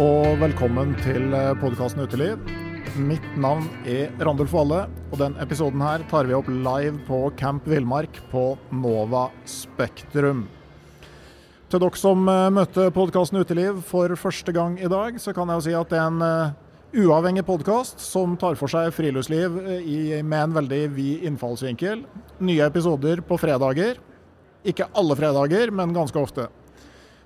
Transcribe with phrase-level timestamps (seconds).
[0.00, 2.40] Og velkommen til podkasten Uteliv.
[2.98, 4.80] Mitt navn er Randulf Valle,
[5.12, 10.48] og den episoden her tar vi opp live på Camp Villmark på Nova Spektrum.
[11.70, 15.60] Til dere som eh, møtte podkasten Uteliv for første gang i dag, så kan jeg
[15.62, 20.18] jo si at det er en eh, uavhengig podkast som tar for seg friluftsliv eh,
[20.26, 22.02] med en veldig vid innfallsvinkel.
[22.42, 24.02] Nye episoder på fredager.
[24.66, 26.50] Ikke alle fredager, men ganske ofte.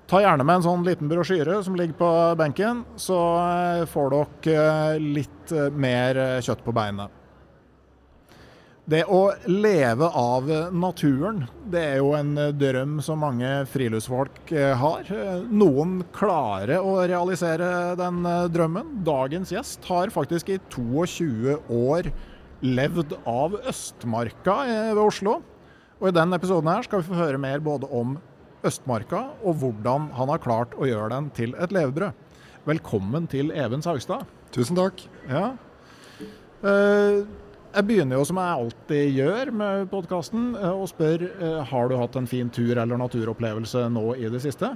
[0.09, 4.61] Ta gjerne med en sånn liten brosjyre som ligger på benken, så eh, får dere
[4.95, 7.13] eh, litt eh, mer kjøtt på beinet.
[8.89, 14.49] Det å leve av naturen, det er jo en drøm som mange friluftsfolk
[14.81, 15.11] har.
[15.45, 18.95] Noen klarer å realisere den drømmen.
[19.05, 22.09] Dagens gjest har faktisk i 22 år
[22.65, 24.57] levd av Østmarka
[24.89, 25.37] ved Oslo.
[25.99, 28.17] Og i denne episoden her skal vi få høre mer både om
[28.65, 32.25] Østmarka, og hvordan han har klart å gjøre den til et levebrød.
[32.67, 34.27] Velkommen til Even Saugstad.
[34.51, 34.99] Tusen takk.
[35.29, 35.53] Ja.
[36.67, 37.21] Eh,
[37.69, 42.17] jeg begynner jo som jeg alltid gjør med podkasten, og spør eh, har du hatt
[42.19, 44.73] en fin tur eller naturopplevelse nå i det siste?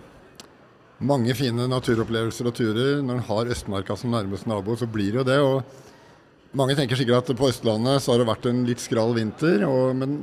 [1.04, 3.02] Mange fine naturopplevelser og turer.
[3.04, 5.40] Når en har Østmarka som nærmeste nabo, så blir det jo det.
[5.44, 9.66] og Mange tenker sikkert at på Østlandet så har det vært en litt skral vinter,
[9.68, 10.22] og, men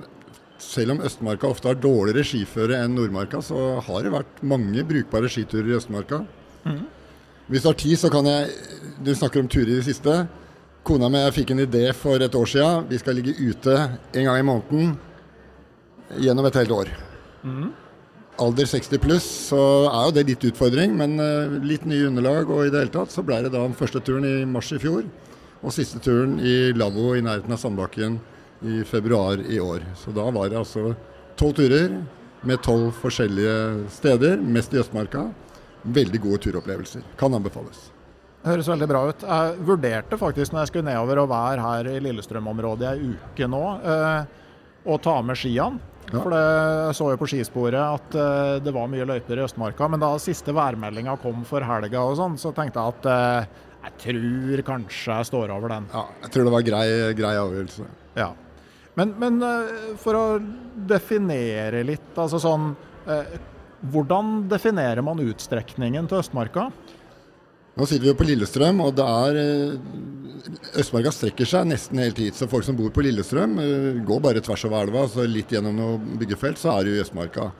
[0.60, 5.30] selv om Østmarka ofte har dårligere skiføre enn Nordmarka, så har det vært mange brukbare
[5.32, 6.22] skiturer i Østmarka.
[6.64, 6.84] Mm.
[7.50, 8.50] Hvis du har tid, så kan jeg
[9.02, 10.26] Du snakker om turer i det siste.
[10.84, 12.86] Kona mi fikk en idé for et år siden.
[12.88, 13.76] Vi skal ligge ute
[14.14, 14.98] en gang i måneden
[16.20, 16.90] gjennom et helt år.
[17.42, 17.72] Mm.
[18.40, 22.48] Alder 60 pluss, så er jo det litt utfordring, men uh, litt nye underlag.
[22.48, 24.80] Og i det hele tatt så ble det da den første turen i mars i
[24.80, 25.04] fjor.
[25.60, 28.20] Og siste turen i lavvo i nærheten av Sandbakken
[28.60, 29.84] i februar i år.
[29.96, 30.94] Så da var det altså
[31.40, 31.94] tolv turer
[32.46, 35.28] med tolv forskjellige steder, mest i Østmarka.
[35.82, 37.04] Veldig gode turopplevelser.
[37.20, 37.88] Kan anbefales.
[38.44, 39.22] Høres veldig bra ut.
[39.24, 43.48] Jeg vurderte faktisk når jeg skulle nedover og være her i Lillestrøm-området i ei uke
[43.52, 44.36] nå, eh,
[44.88, 45.80] å ta med skiene.
[46.10, 46.18] Ja.
[46.18, 46.42] For det,
[46.88, 49.86] Jeg så jo på skisporet at uh, det var mye løyper i Østmarka.
[49.92, 53.92] Men da siste værmeldinga kom for helga og sånn, så tenkte jeg at uh, jeg
[54.02, 55.86] tror kanskje jeg står over den.
[55.92, 56.86] Ja, jeg tror det var grei,
[57.20, 57.86] grei avgjørelse.
[58.18, 58.32] Ja.
[58.98, 60.24] Men, men eh, for å
[60.90, 62.72] definere litt, altså sånn
[63.06, 63.38] eh,
[63.90, 66.66] Hvordan definerer man utstrekningen til Østmarka?
[67.78, 72.20] Nå sitter vi jo på Lillestrøm, og det er eh, Østmarka strekker seg nesten helt
[72.20, 72.36] hit.
[72.36, 73.56] Så folk som bor på Lillestrøm,
[74.04, 77.50] går bare tvers over elva, så litt gjennom noe byggefelt, så er det jo Østmarka.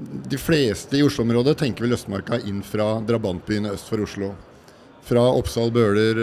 [0.00, 4.32] De fleste i Oslo-området tenker vel Østmarka inn fra drabantbyene øst for Oslo.
[5.04, 6.22] Fra Oppsal, Bøler,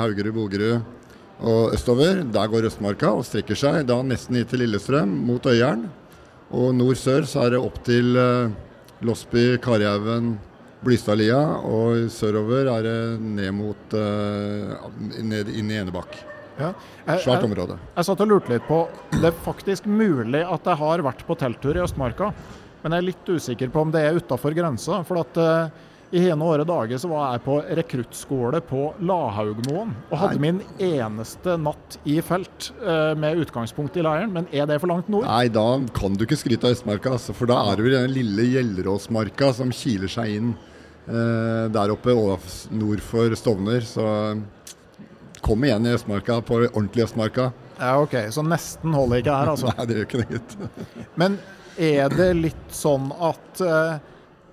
[0.00, 0.98] Haugerud, Bogerud
[1.40, 2.22] og østover.
[2.32, 5.86] Der går Østmarka og strekker seg da nesten hit til Lillestrøm, mot Øyeren.
[6.50, 8.50] Og nord-sør så er det opp til uh,
[9.06, 10.34] Losby, Karihaugen,
[10.84, 11.38] Blystadlia.
[11.64, 14.90] Og sørover er det ned mot uh,
[15.20, 16.18] ned inn i Enebakk.
[16.60, 16.74] Ja.
[17.22, 17.78] Svært område.
[17.78, 18.82] Jeg, jeg satt og lurte litt på
[19.14, 22.34] Det er faktisk mulig at jeg har vært på telttur i Østmarka.
[22.82, 25.00] Men jeg er litt usikker på om det er utafor grensa.
[25.08, 30.16] For at uh, i hene åre dager så var jeg på rekruttskole på Lahaugmoen og
[30.18, 30.48] hadde Nei.
[30.48, 34.32] min eneste natt i felt uh, med utgangspunkt i leiren.
[34.34, 35.28] Men er det for langt nord?
[35.28, 37.14] Nei, da kan du ikke skryte av Østmarka.
[37.14, 40.50] Altså, for da er det vel den lille Gjelleråsmarka som kiler seg inn
[41.06, 42.16] uh, der oppe
[42.74, 43.86] nord for Stovner.
[43.86, 44.04] Så
[45.46, 47.52] kom igjen i Østmarka, på ordentlig Østmarka.
[47.78, 48.18] Ja, OK.
[48.34, 49.70] Så nesten holder ikke her, altså.
[49.78, 51.06] Nei, det gjør ikke det, gitt.
[51.20, 51.38] Men
[51.80, 54.00] er det litt sånn at eh,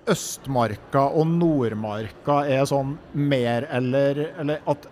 [0.08, 4.88] Østmarka og Nordmarka er sånn mer eller Eller at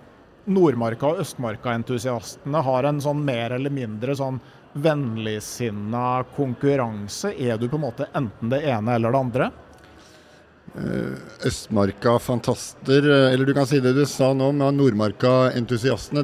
[0.46, 4.38] Nordmarka- og Østmarka-entusiastene har en sånn mer eller mindre sånn
[4.78, 7.32] vennligsinna konkurranse?
[7.34, 9.50] Er du på en måte enten det ene eller det andre?
[11.46, 16.22] Østmarka-fantaster, eh, eller du kan si det du sa nå, med Nordmarka-entusiastene.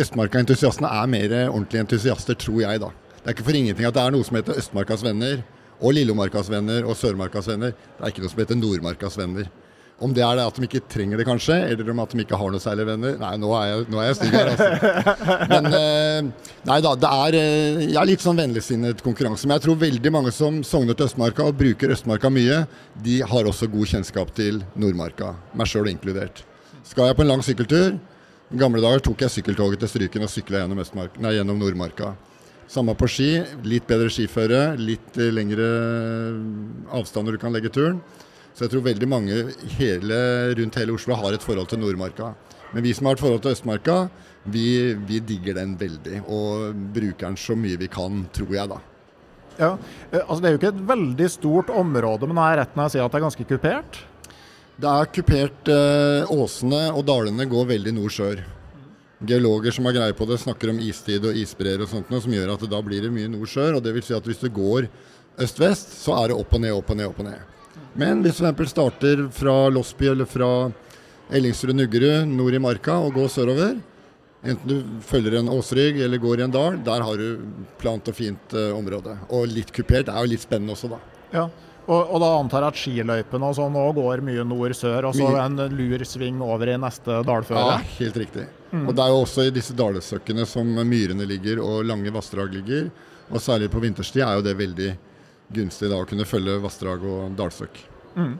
[0.00, 2.90] Østmarka-entusiastene er mer ordentlige entusiaster, tror jeg, da.
[3.20, 5.44] Det er ikke for ingenting at det er noe som heter Østmarkas venner,
[5.80, 7.76] og Lillomarkas venner og Sørmarkas venner.
[7.76, 9.48] Det er ikke noe som heter Nordmarkas venner.
[9.96, 12.36] Om det er det at de ikke trenger det, kanskje, eller om at de ikke
[12.36, 13.14] har noe særlig venner.
[13.16, 15.06] Nei, nå er jeg, nå er jeg stygg her, altså.
[15.54, 19.48] Men eh, nei da, det er eh, Jeg er litt sånn vennligsinnet konkurranse.
[19.48, 22.60] Men jeg tror veldig mange som sogner til Østmarka og bruker Østmarka mye,
[23.06, 25.32] de har også god kjennskap til Nordmarka.
[25.56, 26.44] Meg sjøl inkludert.
[26.84, 30.30] Skal jeg på en lang sykkeltur I gamle dager tok jeg sykkeltoget til Stryken og
[30.30, 30.84] sykla gjennom,
[31.24, 32.12] nei, gjennom Nordmarka.
[32.68, 33.30] Samme på ski.
[33.66, 35.66] Litt bedre skiføre, litt lengre
[36.96, 38.00] avstander du kan legge turen.
[38.56, 39.34] Så jeg tror veldig mange
[39.76, 40.18] hele,
[40.56, 42.32] rundt hele Oslo har et forhold til Nordmarka.
[42.72, 43.96] Men vi som har et forhold til Østmarka,
[44.48, 46.22] vi, vi digger den veldig.
[46.24, 48.80] Og bruker den så mye vi kan, tror jeg, da.
[49.56, 49.70] Ja,
[50.10, 52.96] eh, altså Det er jo ikke et veldig stort område, men er rett når jeg
[52.96, 54.02] sier at det er ganske kupert?
[54.76, 55.72] Det er kupert.
[55.72, 58.42] Eh, åsene og dalene går veldig nord-sør.
[59.24, 62.32] Geologer som har greie på det, snakker om istid og isbreer og sånt, noe, som
[62.34, 63.78] gjør at det da blir det mye nord-sør.
[63.78, 64.88] og det vil si at Hvis du går
[65.40, 67.40] øst-vest, så er det opp og ned, opp og ned, opp og ned.
[67.96, 68.70] Men hvis du f.eks.
[68.70, 70.70] starter fra Losby eller fra
[71.32, 73.78] Ellingsrud-Nuggerud nord i marka og går sørover,
[74.44, 77.40] enten du følger en åsrygg eller går i en dal, der har du
[77.80, 79.16] plant og fint uh, område.
[79.32, 81.00] Og litt kupert er jo litt spennende også, da.
[81.32, 81.48] Ja,
[81.86, 85.28] og, og da antar jeg at skiløypene og sånn òg går mye nord-sør, og så
[85.38, 87.62] en lur sving over i neste dalføre?
[87.62, 88.46] Ja, helt riktig.
[88.72, 88.88] Mm.
[88.88, 92.88] Og det er jo også i disse dalsøkkene som myrene ligger og lange vassdrag ligger.
[93.30, 94.90] Og særlig på vinterstid er jo det veldig
[95.54, 97.78] gunstig da å kunne følge vassdrag og dalsøkk.
[98.16, 98.34] Mm.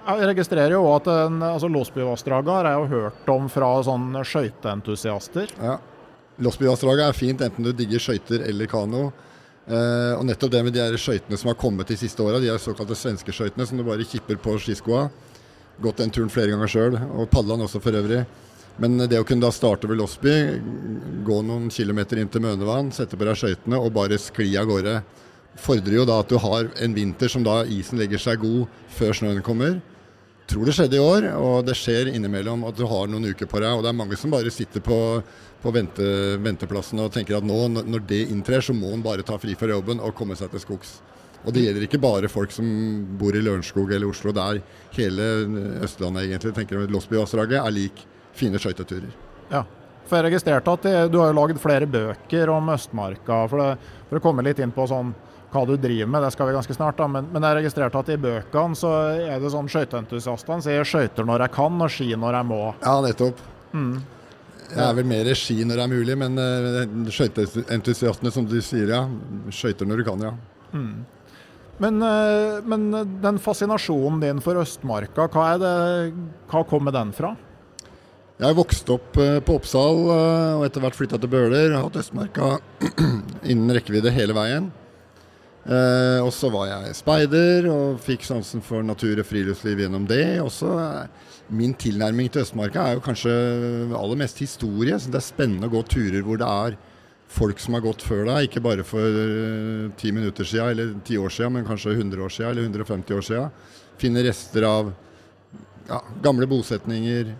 [0.00, 5.52] Jeg registrerer jo at altså Låsbyvassdraget har jeg jo hørt om fra sånn skøyteentusiaster.
[5.58, 5.76] Ja.
[6.40, 9.10] Låsbyvassdraget er fint enten du digger skøyter eller kano.
[9.70, 12.62] Eh, og nettopp det med de skøytene som har kommet de siste åra, de er
[12.62, 15.06] såkalte svenske skøytene som du bare kipper på skiskoa.
[15.80, 18.24] Gått den turen flere ganger sjøl, og padla også for øvrig.
[18.80, 20.34] Men det å kunne da starte ved Låsby,
[21.26, 25.00] gå noen kilometer inn til Mønevann, sette på deg skøytene og bare skli av gårde
[25.60, 28.66] fordrer jo da at du har en vinter som da isen legger seg god
[28.96, 29.78] før snøen kommer.
[30.50, 33.60] Tror det skjedde i år, og det skjer innimellom at du har noen uker på
[33.62, 33.70] deg.
[33.70, 34.98] Og det er mange som bare sitter på,
[35.62, 36.04] på vente,
[36.40, 39.70] venteplassen og tenker at nå, når det inntrer, så må en bare ta fri fra
[39.72, 40.98] jobben og komme seg til skogs.
[41.40, 42.66] Og det gjelder ikke bare folk som
[43.20, 44.32] bor i Lørenskog eller Oslo.
[44.36, 44.62] Det er
[44.98, 45.28] hele
[45.86, 46.52] Østlandet egentlig.
[46.56, 48.02] Tenker Losbyvassdraget er lik
[48.36, 49.08] fine skøyteturer.
[49.50, 49.64] Ja,
[50.04, 53.40] for jeg registrerte at det, du har jo lagd flere bøker om Østmarka.
[53.48, 55.14] For, det, for å komme litt inn på sånn
[55.50, 57.00] hva du driver med, det skal vi ganske snart.
[57.00, 61.26] da, Men, men jeg registrerte at i bøkene så er det sånn skøyteentusiastene sier skøyter
[61.26, 62.62] når jeg kan og ski når jeg må.
[62.84, 63.40] Ja, nettopp.
[63.72, 63.94] Mm.
[64.70, 68.92] Jeg er vel mer ski når det er mulig, men uh, skøyteentusiastene, som du sier,
[68.92, 69.04] ja.
[69.54, 70.32] Skøyter når du kan, ja.
[70.74, 71.04] Mm.
[71.80, 72.88] Men, uh, men,
[73.22, 75.76] den fascinasjonen din for Østmarka, hva, er det,
[76.52, 77.34] hva kommer den fra?
[78.40, 81.74] Jeg vokste opp uh, på Oppsal og etter hvert flytta til Bøler.
[81.74, 82.54] Har hatt Østmarka
[83.50, 84.70] innen rekkevidde hele veien.
[85.60, 90.40] Eh, og så var jeg speider og fikk sansen for natur og friluftsliv gjennom det.
[90.40, 93.34] Også eh, min tilnærming til Østmarka er jo kanskje
[93.98, 94.96] aller mest historie.
[94.96, 96.78] Så det er spennende å gå turer hvor det er
[97.30, 98.48] folk som har gått før deg.
[98.48, 102.34] Ikke bare for eh, ti minutter siden eller ti år siden, men kanskje 100 år
[102.38, 103.62] siden eller 150 år siden.
[104.00, 104.92] Finne rester av
[105.90, 107.34] ja, gamle bosetninger,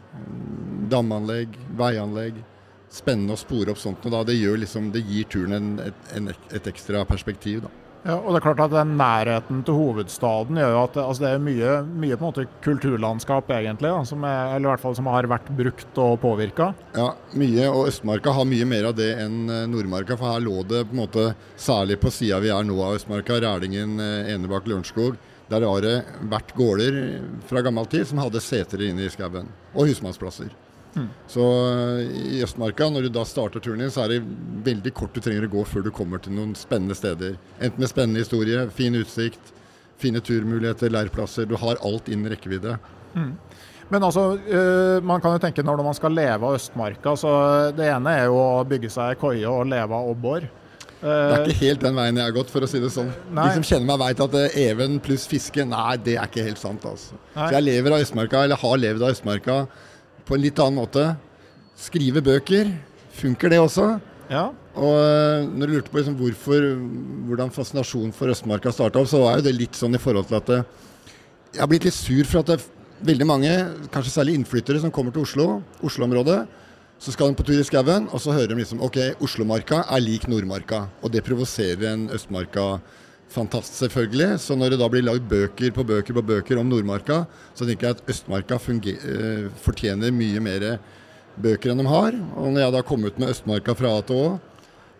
[0.92, 2.44] damanlegg, veianlegg.
[2.90, 4.04] Spennende å spore opp sånt.
[4.04, 7.62] og det, liksom, det gir turen en, et, et ekstra perspektiv.
[7.64, 7.89] da.
[8.00, 11.32] Ja, og det er klart at den Nærheten til hovedstaden gjør jo at altså det
[11.34, 14.96] er mye, mye på en måte kulturlandskap egentlig, da, som, er, eller i hvert fall
[14.96, 16.70] som har vært brukt og påvirka.
[16.96, 17.66] Ja, mye.
[17.68, 20.16] Og Østmarka har mye mer av det enn eh, Nordmarka.
[20.16, 21.26] For her lå det på en måte,
[21.60, 25.20] særlig på sida vi er nå av Østmarka, Rælingen, eh, Enebakk, Lørenskog.
[25.50, 25.94] Der har det
[26.30, 26.98] vært gårder
[27.50, 29.50] fra gammel tid som hadde seter inne i skauen.
[29.74, 30.54] Og husmannsplasser.
[30.94, 31.08] Mm.
[31.30, 32.00] Så eh,
[32.34, 34.20] i Østmarka, når du da starter turen din, så er det
[34.66, 37.36] veldig kort du trenger å gå før du kommer til noen spennende steder.
[37.60, 39.52] Enten med spennende historie, fin utsikt,
[40.00, 41.46] fine turmuligheter, leirplasser.
[41.46, 42.78] Du har alt innen rekkevidde.
[43.14, 43.34] Mm.
[43.90, 47.32] Men altså, uh, man kan jo tenke når man skal leve av Østmarka, så
[47.74, 50.46] det ene er jo å bygge seg koie og leve av abbor.
[51.00, 53.08] Det er ikke helt den veien jeg har gått, for å si det sånn.
[53.32, 53.48] Nei.
[53.48, 56.84] De som kjenner meg, vet at even pluss fiske, nei, det er ikke helt sant.
[56.86, 57.16] altså.
[57.34, 57.46] Nei.
[57.46, 59.56] Så jeg lever av Østmarka, eller har levd av Østmarka
[60.26, 61.04] på en litt annen måte.
[61.80, 62.70] Skrive bøker.
[63.20, 63.86] Funker det også?
[64.30, 64.50] Ja.
[64.78, 66.66] Og eh, når du lurte på liksom hvorfor,
[67.28, 70.38] hvordan fascinasjonen for Østmarka starta opp, så var jo det litt sånn i forhold til
[70.38, 70.60] at det,
[71.50, 72.66] jeg har blitt litt sur for at det er
[73.10, 73.52] veldig mange,
[73.90, 75.46] kanskje særlig innflyttere, som kommer til Oslo,
[75.82, 76.44] Oslo-området.
[77.00, 80.02] Så skal de på tur i skauen, og så hører de liksom ok, Oslomarka er
[80.04, 80.84] lik Nordmarka.
[81.00, 82.06] Og det provoserer en
[83.30, 84.40] Østmarka-fantast, selvfølgelig.
[84.40, 87.86] Så når det da blir lagd bøker på bøker på bøker om Nordmarka, så tenker
[87.86, 90.80] jeg at Østmarka uh, fortjener mye mer
[91.36, 92.12] bøker enn de har.
[92.36, 94.40] Og når jeg da kom ut med Østmarka fra A til Å,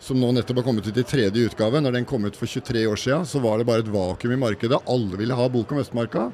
[0.01, 2.87] som nå nettopp har kommet ut i tredje utgave, når den kom ut for 23
[2.87, 4.81] år siden, så var det bare et vakuum i markedet.
[4.87, 6.31] Alle ville ha bok om Østmarka.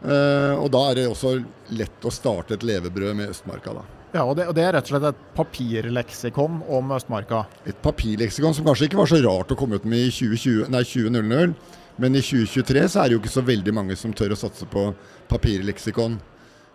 [0.00, 1.36] Uh, og da er det også
[1.76, 3.97] lett å starte et levebrød med Østmarka, da.
[4.14, 7.42] Ja, og det, og det, er rett og slett et papirleksikon om Østmarka?
[7.68, 10.80] Et papirleksikon som kanskje ikke var så rart å komme ut med i 2020, nei,
[10.88, 11.54] 2000,
[11.98, 14.68] men i 2023 så er det jo ikke så veldig mange som tør å satse
[14.70, 14.86] på
[15.28, 16.16] papirleksikon.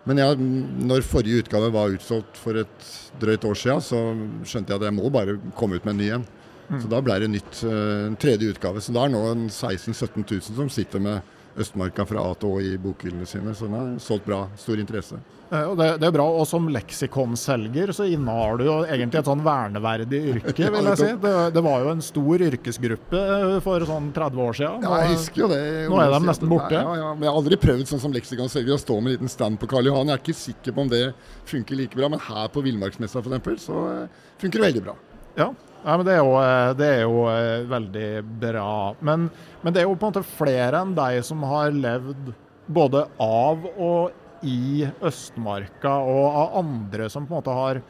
[0.04, 2.88] Men ja, når forrige utgave var utsolgt for et
[3.20, 4.00] drøyt år siden, så
[4.44, 6.26] skjønte jeg at jeg må bare komme ut med en ny en.
[6.68, 6.80] Mm.
[6.80, 8.82] Så da ble det nytt, eh, en tredje utgave.
[8.84, 12.60] Så da er nå 16 000-17 000 som sitter med Østmarka fra A til Å
[12.60, 13.54] i bokhyllene sine.
[13.56, 14.44] Så den er solgt bra.
[14.60, 15.20] Stor interesse.
[15.54, 16.26] Eh, det, det, er bra.
[16.40, 21.10] Og som leksikonselger så innehar du jo egentlig et sånn verneverdig yrke, vil jeg si.
[21.24, 24.86] Det, det, var jo en stor yrkesgruppe eh, for sånn 30 år siden.
[24.86, 25.60] Ja, jeg husker jo det.
[25.92, 26.78] Nå er de nesten borte.
[26.78, 29.32] Ja, ja, men jeg har aldri prøvd sånn som leksikonselger å stå med en liten
[29.32, 30.10] stand på Karl Johan.
[30.10, 31.04] Jeg er ikke sikker på om det
[31.50, 33.68] funker like bra, men her på Villmarksmessa f.eks.
[33.68, 34.98] så eh, funker det veldig bra.
[35.38, 35.52] Ja,
[35.84, 36.36] ja, men det er, jo,
[36.78, 37.24] det er jo
[37.68, 38.08] veldig
[38.40, 38.68] bra.
[39.04, 39.26] Men,
[39.60, 42.30] men, det er jo på en måte flere enn deg som har levd
[42.72, 47.80] både av og i Østmarka, og av andre som på en måte har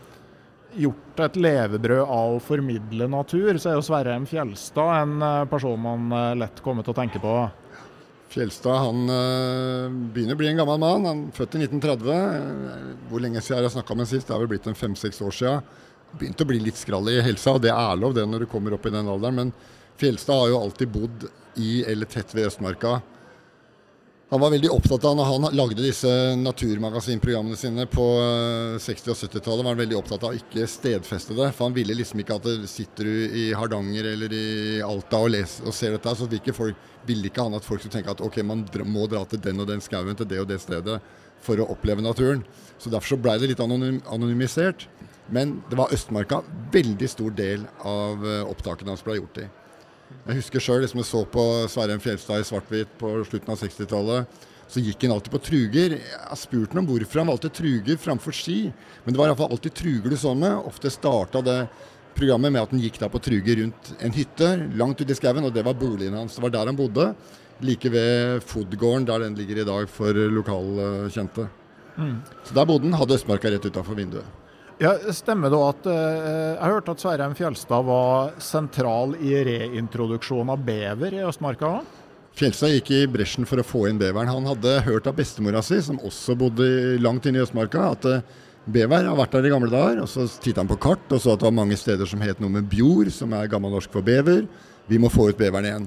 [0.75, 3.53] gjort et levebrød av å formidle natur.
[3.59, 4.27] Så er jo Sverre M.
[4.27, 7.37] Fjelstad en eh, person man lett kommer til å tenke på.
[8.35, 9.05] Fjelstad han
[10.11, 11.05] begynner å bli en gammel mann.
[11.07, 13.05] Han er født i 1930.
[13.07, 14.27] Hvor lenge siden jeg har snakka med sist?
[14.27, 15.83] Det har vel blitt en fem-seks år siden
[16.19, 18.77] begynt å bli litt skrall i helsa, og det er lov det når du kommer
[18.77, 19.41] opp i den alderen.
[19.41, 19.53] Men
[20.01, 21.27] Fjelstad har jo alltid bodd
[21.61, 22.99] i eller tett ved Østmarka.
[24.35, 28.03] Han var veldig opptatt av, når han lagde disse naturmagasinprogrammene sine på
[28.83, 31.53] 60- og 70-tallet, var han veldig opptatt av å ikke stedfeste det.
[31.55, 35.31] For han ville liksom ikke at det sitter du i Hardanger eller i Alta og,
[35.37, 38.27] leser, og ser dette, så ville folk, ville ikke han at folk skulle tenke at
[38.27, 40.99] ok, man må dra til den og den skauen, til det og det stedet
[41.47, 42.43] for å oppleve naturen.
[42.75, 44.89] Så Derfor så blei det litt anonym, anonymisert.
[45.31, 46.43] Men det var Østmarka
[46.75, 49.53] veldig stor del av eh, opptakene hans ble gjort i.
[50.25, 54.45] Jeg husker sjøl liksom jeg så på Sverre Fjelstad i svart-hvitt på slutten av 60-tallet.
[54.73, 55.97] Så gikk han alltid på truger.
[55.99, 58.71] Jeg har spurt ham om hvorfor han valgte truger framfor ski.
[59.05, 60.55] Men det var iallfall alltid truger du så med.
[60.65, 61.59] Ofte starta det
[62.17, 64.49] programmet med at han gikk da på truger rundt en hytte
[64.81, 66.39] langt ute i skauen, og det var boligen hans.
[66.39, 67.11] Det var der han bodde.
[67.61, 71.51] Like ved Fodgården, der den ligger i dag for lokalkjente.
[72.01, 72.17] Mm.
[72.49, 74.44] Så der bodde han, hadde Østmarka rett utafor vinduet.
[74.83, 77.35] Ja, Stemmer det at eh, Jeg hørte at Sverre M.
[77.39, 81.77] Fjellstad var sentral i reintroduksjonen av bever i Østmarka?
[82.35, 84.33] Fjelstad gikk i bresjen for å få inn beveren.
[84.33, 86.67] Han hadde hørt av bestemora si, som også bodde
[86.99, 88.25] langt inne i Østmarka, at eh,
[88.75, 90.03] bever har vært der i gamle dager.
[90.03, 92.43] og Så titta han på kart og så at det var mange steder som het
[92.43, 94.49] noe med bjord, som er gammelnorsk for bever.
[94.91, 95.87] Vi må få ut beveren igjen.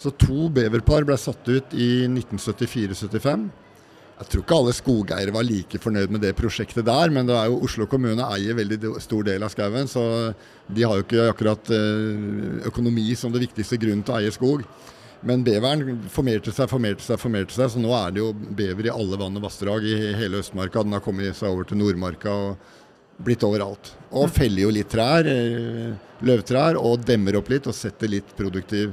[0.00, 3.44] Så to beverpar ble satt ut i 1974-75.
[4.14, 7.48] Jeg tror ikke alle skogeiere var like fornøyd med det prosjektet der, men det er
[7.50, 10.04] jo Oslo kommune eier veldig stor del av skauen, så
[10.70, 14.62] de har jo ikke akkurat eh, økonomi som det viktigste grunnen til å eie skog.
[15.26, 18.94] Men beveren formerte seg, formerte seg, formerte seg, så nå er det jo bever i
[18.94, 20.84] alle vann og vassdrag i hele Østmarka.
[20.84, 23.94] Den har kommet seg over til Nordmarka og blitt overalt.
[24.14, 28.92] Og feller jo litt trær, eh, løvtrær, og demmer opp litt og setter litt produktiv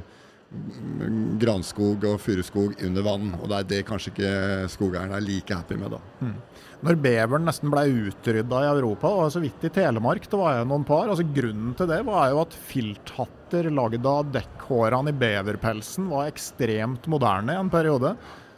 [1.42, 3.32] granskog og furuskog under vann.
[3.40, 4.32] Og det er det kanskje ikke
[4.72, 6.00] skogeierne er like happy med, da.
[6.22, 6.36] Mm.
[6.82, 10.68] Når beveren nesten ble utrydda i Europa, og så vidt i Telemark, det var jo
[10.70, 11.06] noen par.
[11.08, 17.06] altså Grunnen til det var jo at filthatter lagd av dekkhårene i beverpelsen var ekstremt
[17.12, 18.16] moderne i en periode.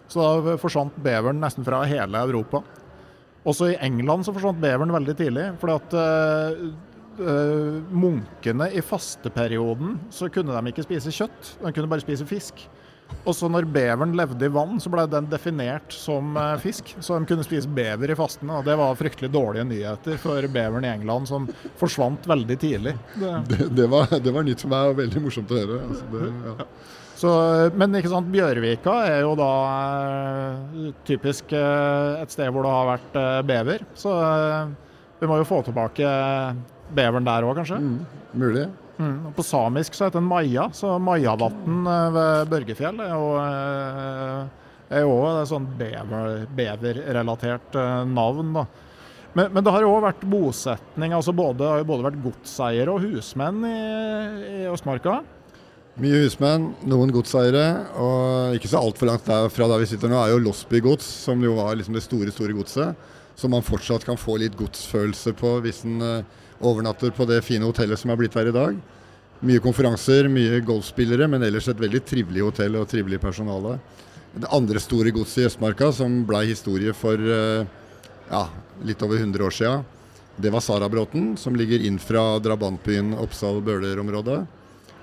[0.09, 2.63] Så da forsvant beveren nesten fra hele Europa.
[3.45, 5.51] Også i England så forsvant beveren veldig tidlig.
[5.61, 6.67] fordi at uh,
[7.19, 12.65] munkene i fasteperioden så kunne de ikke spise kjøtt, de kunne bare spise fisk.
[13.25, 16.93] Og så når beveren levde i vann, så ble den definert som uh, fisk.
[17.01, 20.85] Så de kunne spise bever i fastene, og det var fryktelig dårlige nyheter for beveren
[20.85, 21.49] i England, som
[21.81, 22.97] forsvant veldig tidlig.
[23.15, 25.81] Det, det, det, var, det var, nytt for meg og veldig morsomt å høre.
[25.89, 26.69] Altså ja.
[27.15, 27.33] Så,
[27.79, 33.19] men ikke sant, Bjørvika er jo da uh, typisk et sted hvor det har vært
[33.49, 33.89] bever.
[33.97, 34.13] Så
[35.21, 36.11] vi må jo få tilbake
[36.91, 37.79] beveren der òg, kanskje?
[37.81, 38.67] Mm, mulig.
[38.99, 39.33] Mm.
[39.35, 44.61] På samisk så heter den Maja, så Majavatn eh, ved Børgefjell er jo eh,
[44.95, 48.53] er jo et sånn bever, beverrelatert eh, navn.
[48.55, 48.67] da.
[49.35, 51.15] Men, men det har jo òg vært bosetning.
[51.17, 53.79] altså både, har jo både vært godseiere og husmenn i,
[54.61, 55.23] i Østmarka?
[56.03, 57.67] Mye husmenn, noen godseiere.
[57.99, 61.09] Og ikke så altfor langt der, fra der vi sitter nå, er jo Losby gods,
[61.27, 63.11] som jo var liksom det store, store godset.
[63.39, 65.99] Som man fortsatt kan få litt godsfølelse på hvis en
[66.65, 68.79] overnatter på det fine hotellet som er blitt her i dag.
[69.45, 73.77] Mye konferanser, mye golfspillere, men ellers et veldig trivelig hotell og trivelig personale.
[74.35, 77.67] Det andre store godset i Østmarka, som blei historie for uh,
[78.31, 78.47] ja,
[78.89, 79.75] litt over 100 år sia.
[80.37, 84.41] Det var Sarabråten, som ligger inn fra drabantbyen Oppsal-Bøler-området.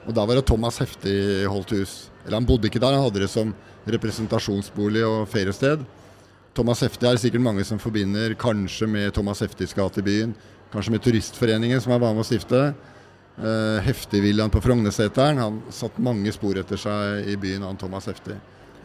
[0.07, 1.93] Og Da var det Thomas Heftig holdt hus.
[2.25, 3.53] Eller Han bodde ikke der, han hadde det som
[3.87, 5.85] representasjonsbolig og feriested.
[6.57, 10.33] Thomas Heftig er sikkert mange som forbinder kanskje med Thomas Heftigs gate i byen.
[10.71, 12.71] Kanskje med Turistforeningen, som er var med å stifte.
[13.41, 15.41] Uh, Heftigvillaen på Frognerseteren.
[15.41, 18.37] Han satt mange spor etter seg i byen, han Thomas Heftig.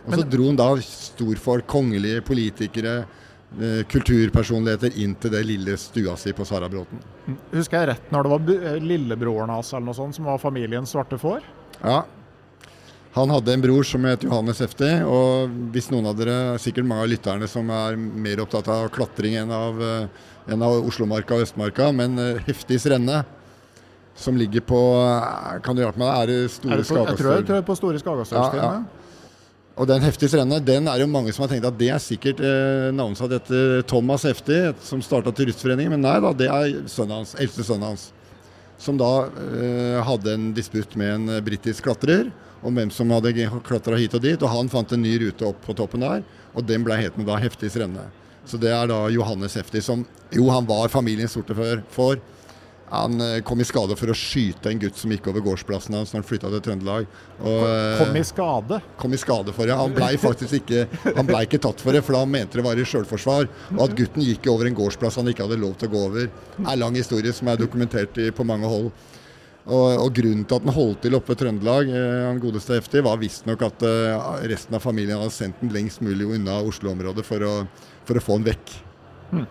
[0.06, 3.00] Og så dro han da storfolk, kongelige politikere,
[3.46, 6.98] Eh, kulturpersonligheter inn til det lille stua si på Sarabråten.
[7.54, 10.90] Husker jeg rett når det var eh, lillebroren hans eller noe sånt som var familiens
[10.92, 11.46] svarte får?
[11.78, 12.02] Ja.
[13.14, 14.90] Han hadde en bror som het Johannes Hefti.
[15.08, 19.38] Og hvis noen av dere, sikkert mange av lytterne som er mer opptatt av klatring
[19.40, 23.24] enn av, eh, enn av Oslomarka og Østmarka, men heftig srenne.
[24.16, 24.78] som ligger på
[25.62, 26.08] Kan du hjelpe meg?
[26.08, 27.10] Er det Store Skagastøl?
[27.12, 28.24] Jeg tror det er på Store.
[28.32, 28.84] Ja, ja.
[29.76, 32.38] Og den heftige strendene, den er jo mange som har tenkt at det er sikkert
[32.40, 35.92] eh, navnsatt etter Thomas Heftig, som starta Turistforeningen.
[35.92, 38.06] Men nei da, det er sønnen hans, eldste sønnen hans.
[38.80, 42.30] Som da eh, hadde en disputt med en britisk klatrer
[42.64, 43.34] om hvem som hadde
[43.68, 44.40] klatra hit og dit.
[44.40, 46.24] Og han fant en ny rute opp på toppen der,
[46.56, 48.08] og den ble hetende da Heftig renne.
[48.46, 51.56] Så det er da Johannes Hefti, som jo han var familiens sorte
[51.90, 52.22] for.
[52.86, 56.12] Han eh, kom i skade for å skyte en gutt som gikk over gårdsplassen hans
[56.14, 57.08] når han flytta til Trøndelag.
[57.40, 57.64] Og,
[57.98, 58.78] kom i skade?
[59.00, 59.74] Kom i skade for det.
[59.74, 62.78] Han blei faktisk ikke, han ble ikke tatt for det, for han mente det var
[62.78, 63.50] i sjølforsvar.
[63.74, 66.30] Og at gutten gikk over en gårdsplass han ikke hadde lov til å gå over.
[66.62, 68.92] Er lang historie som er dokumentert i, på mange hold.
[69.66, 73.02] Og, og, Grunnen til at han holdt til oppe i Trøndelag, eh, han godeste Hefti,
[73.02, 77.42] var visstnok at eh, resten av familien hadde sendt den lengst mulig unna Oslo-området for,
[78.06, 78.74] for, å få han vekk.
[79.32, 79.46] Mm.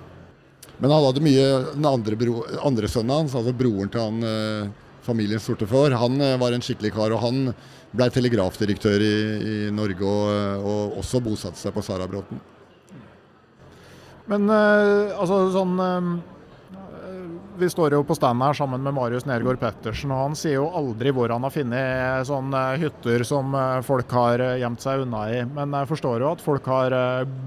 [0.76, 4.74] Men han hadde mye Den andre, bro, andre sønnen hans, altså broren til han eh,
[5.06, 7.15] familien sorte for, han eh, var en skikkelig kar.
[7.15, 7.50] Og han
[7.96, 12.41] ble telegrafdirektør i, i Norge og, eh, og, også bosatte seg på Sarabråten.
[14.32, 16.13] Men eh, altså sånn eh,
[17.60, 20.68] vi står jo på stand her sammen med Marius Nergård Pettersen, og han sier jo
[20.76, 25.41] aldri hvor han har funnet sånne hytter som folk har gjemt seg unna i.
[25.48, 26.96] Men jeg forstår jo at folk har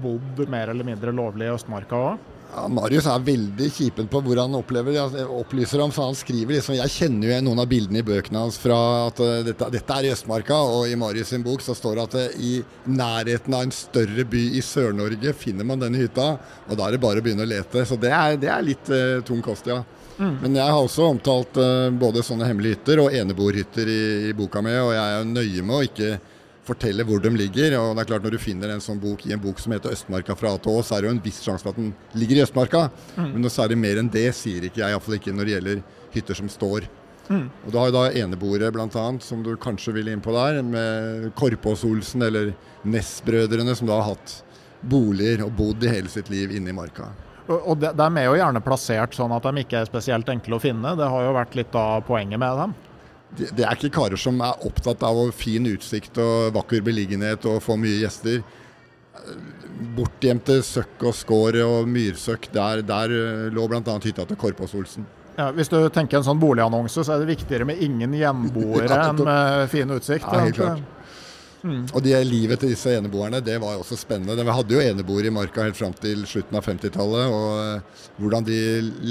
[0.03, 2.27] bodd mer eller mindre lovlig i Østmarka òg?
[2.49, 5.25] Ja, Marius er veldig kjipen på hvor han opplever det.
[5.29, 8.57] opplyser om, så Han skriver liksom Jeg kjenner jo noen av bildene i bøkene hans
[8.57, 10.57] fra at dette, dette, er i Østmarka.
[10.57, 12.55] Og i Marius sin bok så står det at i
[12.89, 16.31] nærheten av en større by i Sør-Norge finner man denne hytta.
[16.67, 17.85] Og da er det bare å begynne å lete.
[17.85, 19.83] Så det er, det er litt uh, tung kost, ja.
[20.19, 20.35] Mm.
[20.41, 21.57] Men jeg har også omtalt
[21.95, 25.63] både sånne hemmelige hytter og eneboerhytter i, i boka mi, og jeg er jo nøye
[25.63, 26.09] med å ikke
[26.69, 27.77] fortelle hvor de ligger.
[27.79, 29.93] og det er klart Når du finner en sånn bok i en bok som heter
[29.93, 31.93] 'Østmarka fra A til Å', så er det jo en viss sjanse for at den
[32.13, 32.89] ligger i Østmarka.
[33.17, 33.33] Mm.
[33.33, 36.35] Men noe særlig mer enn det sier ikke jeg, iallfall ikke når det gjelder hytter
[36.35, 36.89] som står.
[37.29, 37.49] Mm.
[37.65, 41.31] Og Du har jo da eneboere bl.a., som du kanskje vil inn på der, med
[41.35, 42.53] Korpås-Olsen eller
[42.83, 44.43] Ness-brødrene, som da har hatt
[44.81, 47.11] boliger og bodd i hele sitt liv inne i marka.
[47.49, 50.61] Og de, de er jo gjerne plassert sånn at de ikke er spesielt enkle å
[50.61, 50.93] finne.
[50.99, 52.77] Det har jo vært litt av poenget med dem
[53.37, 57.77] det er ikke karer som er opptatt av fin utsikt og vakker beliggenhet og få
[57.79, 58.41] mye gjester.
[59.95, 63.13] Bortgjemte søkk og skår og myrsøkk, der, der
[63.53, 63.81] lå bl.a.
[64.03, 65.07] hytta til Korpås-Olsen.
[65.39, 69.03] Ja, hvis du tenker en sånn boligannonse, så er det viktigere med ingen hjemboere ja,
[69.11, 70.25] enn med fin utsikt.
[70.25, 70.95] Ja, helt klart.
[71.63, 71.81] Mm.
[71.91, 74.45] Og de livet til disse eneboerne det var jo også spennende.
[74.45, 77.33] Vi hadde jo eneboere i marka helt fram til slutten av 50-tallet.
[77.33, 78.61] Og eh, hvordan de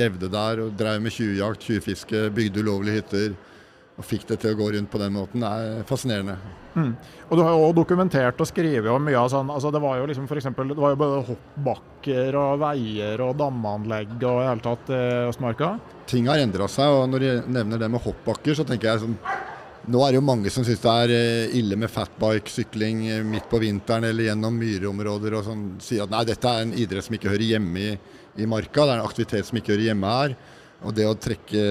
[0.01, 3.37] levde der og drev med tjuvjakt, tjuvfiske, bygde ulovlige hytter
[3.99, 6.37] og fikk det til å gå rundt på den måten, er fascinerende.
[6.79, 6.93] Mm.
[7.27, 10.05] Og Du har jo dokumentert og skrevet om mye av sånn altså Det var jo
[10.07, 14.63] liksom for eksempel, det var jo både hoppbakker og veier og damanlegg og i hele
[14.63, 15.73] tatt i eh, Østmarka?
[16.09, 19.19] Ting har endra seg, og når jeg nevner det med hoppbakker, så tenker jeg sånn
[19.89, 23.49] nå er det jo mange som syns det er eh, ille med fatbike-sykling eh, midt
[23.51, 27.17] på vinteren eller gjennom myrområder og sånn, sier at nei, dette er en idrett som
[27.17, 27.95] ikke hører hjemme i,
[28.43, 30.37] i marka, det er en aktivitet som ikke hører hjemme her.
[30.87, 31.63] Og det å trekke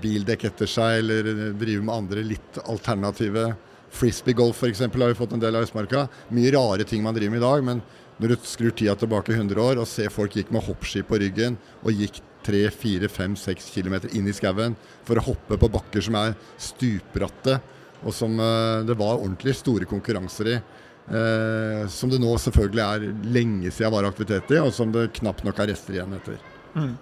[0.00, 1.26] bildekk etter seg eller
[1.60, 3.50] drive med andre litt alternative
[3.90, 4.80] Frisbee-golf f.eks.
[4.80, 6.06] har vi fått en del av Østmarka.
[6.32, 7.66] Mye rare ting man driver med i dag.
[7.66, 7.82] Men
[8.20, 11.58] når du skrur tida tilbake 100 år og ser folk gikk med hoppski på ryggen
[11.82, 17.60] og gikk 3-4-5-6 km inn i skauen for å hoppe på bakker som er stupbratte,
[18.00, 20.60] og som uh, det var ordentlig store konkurranser i.
[21.10, 25.42] Eh, som det nå selvfølgelig er lenge siden var aktivitet i, og som det knapt
[25.46, 26.36] nok er rester igjen etter.
[26.76, 26.92] Mm.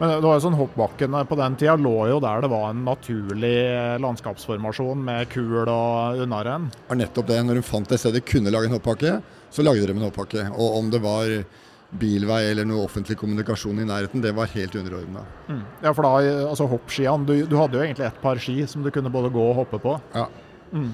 [0.00, 2.82] Men det var jo sånn Hoppbakkene på den tida lå jo der det var en
[2.86, 6.70] naturlig eh, landskapsformasjon med kul og unnarenn.
[6.88, 7.38] var nettopp det.
[7.46, 9.18] Når hun fant et sted de kunne lage en hoppbakke,
[9.52, 10.48] så lagde de en hoppbakke.
[10.56, 11.34] Og om det var
[11.90, 15.24] bilvei eller noe offentlig kommunikasjon i nærheten, det var helt underordna.
[15.48, 15.62] Mm.
[15.82, 16.12] Ja, for da,
[16.46, 19.46] altså hoppskiene, du, du, hadde jo egentlig et par ski som du kunne både gå
[19.48, 19.96] og hoppe på.
[20.14, 20.28] Ja.
[20.70, 20.92] Mm.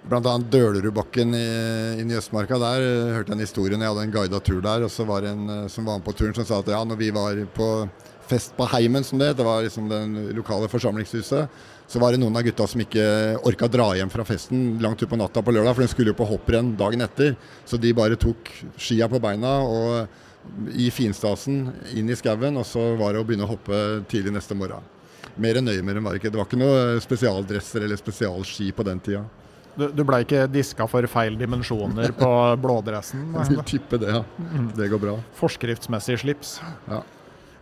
[0.00, 2.56] Blant annet Dølerudbakken inne i Østmarka.
[2.62, 2.84] Der
[3.16, 4.86] hørte jeg en historie når jeg hadde en guida tur der.
[4.86, 6.80] Og så var det en eh, som var med på turen som sa at ja,
[6.86, 7.68] når vi var på
[8.30, 11.50] fest på Heimen, som det det var liksom den lokale forsamlingshuset,
[11.90, 13.04] så var det noen av gutta som ikke
[13.50, 16.28] orka dra hjem fra festen langt utpå natta på lørdag, for de skulle jo på
[16.28, 17.34] hopprenn dagen etter.
[17.66, 18.46] Så de bare tok
[18.78, 21.64] skia på beina og i finstasen
[21.98, 24.86] inn i skauen, og så var det å begynne å hoppe tidlig neste morgen.
[25.40, 26.30] Mer nøye med dem var det ikke.
[26.32, 29.26] Det var ikke noe spesialdresser eller spesialski på den tida.
[29.74, 32.30] Du, du ble ikke diska for feil dimensjoner på
[32.64, 33.32] blådressen?
[33.34, 34.22] Jeg vil tippe det, ja.
[34.78, 35.16] Det går bra.
[35.38, 36.58] Forskriftsmessig slips.
[36.90, 37.02] Ja.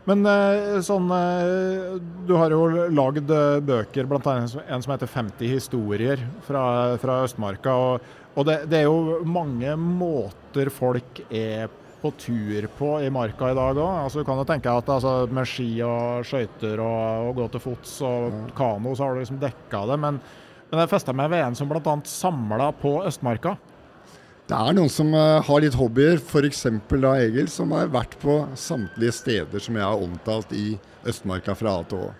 [0.08, 2.62] Men eh, sånn eh, Du har jo
[2.94, 4.36] lagd eh, bøker, bl.a.
[4.38, 6.62] en som heter 50 historier fra,
[7.02, 7.74] fra Østmarka.
[7.74, 11.68] Og, og det, det, er jo mange måter folk er
[11.98, 13.94] på tur på i marka i dag òg.
[14.04, 17.64] Altså, du kan jo tenke at altså, med ski og skøyter og, og gå til
[17.64, 19.98] fots og kano, så har du liksom dekka det.
[20.06, 20.20] Men,
[20.70, 21.98] men jeg festa meg ved en som bl.a.
[22.08, 23.58] samla på Østmarka.
[24.48, 26.62] Det er noen som uh, har litt hobbyer, f.eks.
[26.88, 30.70] da Egil, som har vært på samtlige steder som jeg har omtalt i
[31.08, 32.14] Østmarka fra A til Å.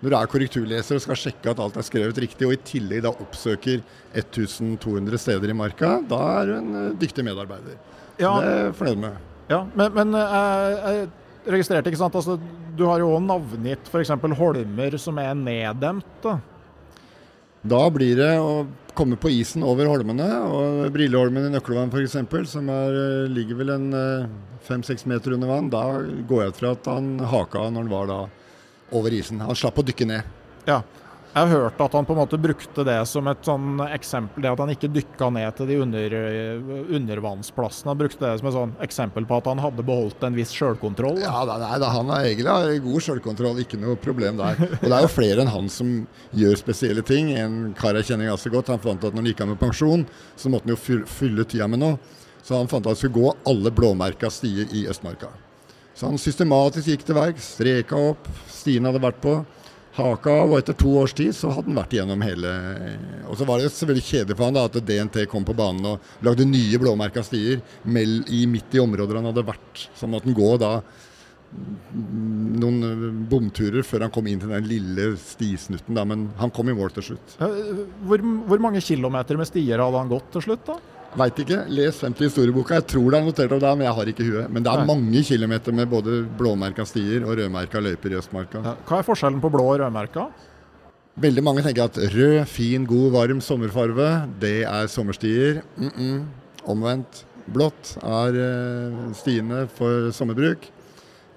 [0.00, 3.02] Når du er korrekturleser og skal sjekke at alt er skrevet riktig, og i tillegg
[3.04, 3.82] da oppsøker
[4.16, 7.76] 1200 steder i marka, da er du en uh, dyktig medarbeider.
[8.16, 8.32] Ja.
[8.32, 9.20] Det er jeg fornøyd med.
[9.52, 12.16] Ja, Men, men uh, jeg registrerte, ikke sant.
[12.16, 12.38] Altså,
[12.78, 14.14] du har jo òg navngitt f.eks.
[14.40, 16.08] holmer som er neddemt.
[16.24, 16.38] da.
[17.76, 20.26] Da blir det å komme på isen over holmene.
[20.46, 22.16] og Brilleholmen i Nøklevann f.eks.,
[22.50, 24.28] som er, eh, ligger vel en eh,
[24.64, 25.84] fem-seks meter under vann, da
[26.28, 28.20] går jeg ut fra at han haka når han var da
[28.94, 29.42] over isen.
[29.44, 30.34] Han slapp å dykke ned.
[30.68, 30.80] Ja,
[31.34, 34.52] jeg har hørt at han på en måte brukte det som et sånn eksempel, det
[34.52, 36.12] at han ikke dykka ned til de under,
[36.94, 37.90] undervannsplassene.
[37.90, 41.18] Han brukte det som et sånn eksempel på at han hadde beholdt en viss sjølkontroll.
[41.24, 44.62] Ja, nei, da, han har egentlig god sjølkontroll, ikke noe problem der.
[44.78, 45.90] Og det er jo flere enn han som
[46.38, 47.32] gjør spesielle ting.
[47.34, 50.06] En kar jeg kjenner ganske godt, han fant at når han gikk av med pensjon,
[50.38, 51.98] så måtte han jo fylle tida med noe.
[52.46, 55.32] Så han fant at han skulle gå alle blåmerka stier i Østmarka.
[55.98, 59.40] Så han systematisk gikk til verks, streka opp stien hadde vært på
[59.94, 62.50] haka av, og etter to års tid så hadde han vært igjennom hele
[63.30, 66.26] Og så var det selvfølgelig kjedelig for han da at DNT kom på banen og
[66.26, 69.88] lagde nye blåmerka stier i, midt i områder han hadde vært.
[69.94, 70.76] Så måtte han gå da
[71.54, 75.94] noen bomturer før han kom inn til den lille stisnutten.
[75.94, 77.36] Da, men han kom i mål til slutt.
[77.38, 80.80] Hvor, hvor mange kilometer med stier hadde han gått til slutt, da?
[81.14, 81.60] Veit ikke.
[81.70, 82.78] Les 50 historieboka.
[82.80, 84.48] Jeg tror det er notert om det, men jeg har ikke huet.
[84.50, 84.86] Men det er Nei.
[84.88, 88.62] mange kilometer med både blåmerka stier og rødmerka løyper i Østmarka.
[88.64, 88.74] Ja.
[88.88, 90.26] Hva er forskjellen på blå og rødmerka?
[91.22, 94.08] Veldig mange tenker at rød, fin, god, varm sommerfarve,
[94.42, 95.62] det er sommerstier.
[95.76, 96.24] Mm -mm.
[96.66, 97.24] Omvendt.
[97.46, 100.58] Blått er uh, stiene for sommerbruk.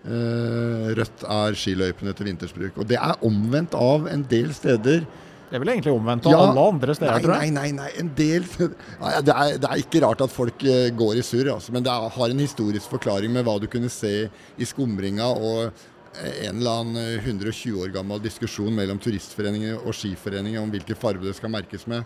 [0.08, 2.78] Uh, rødt er skiløypene til vintersbruk.
[2.78, 5.06] Og det er omvendt av en del steder
[5.48, 7.52] det er vel egentlig omvendt av ja, alle andre steder, nei, tror jeg.
[7.56, 7.92] Nei, nei, nei.
[8.02, 8.48] En del
[9.28, 11.94] det er, det er ikke rart at folk uh, går i surr, altså, men det
[11.94, 16.60] er, har en historisk forklaring med hva du kunne se i skumringa og eh, en
[16.60, 21.38] eller annen 120 eh, år gammel diskusjon mellom turistforeninger og skiforeninger om hvilken farge det
[21.40, 22.04] skal merkes med.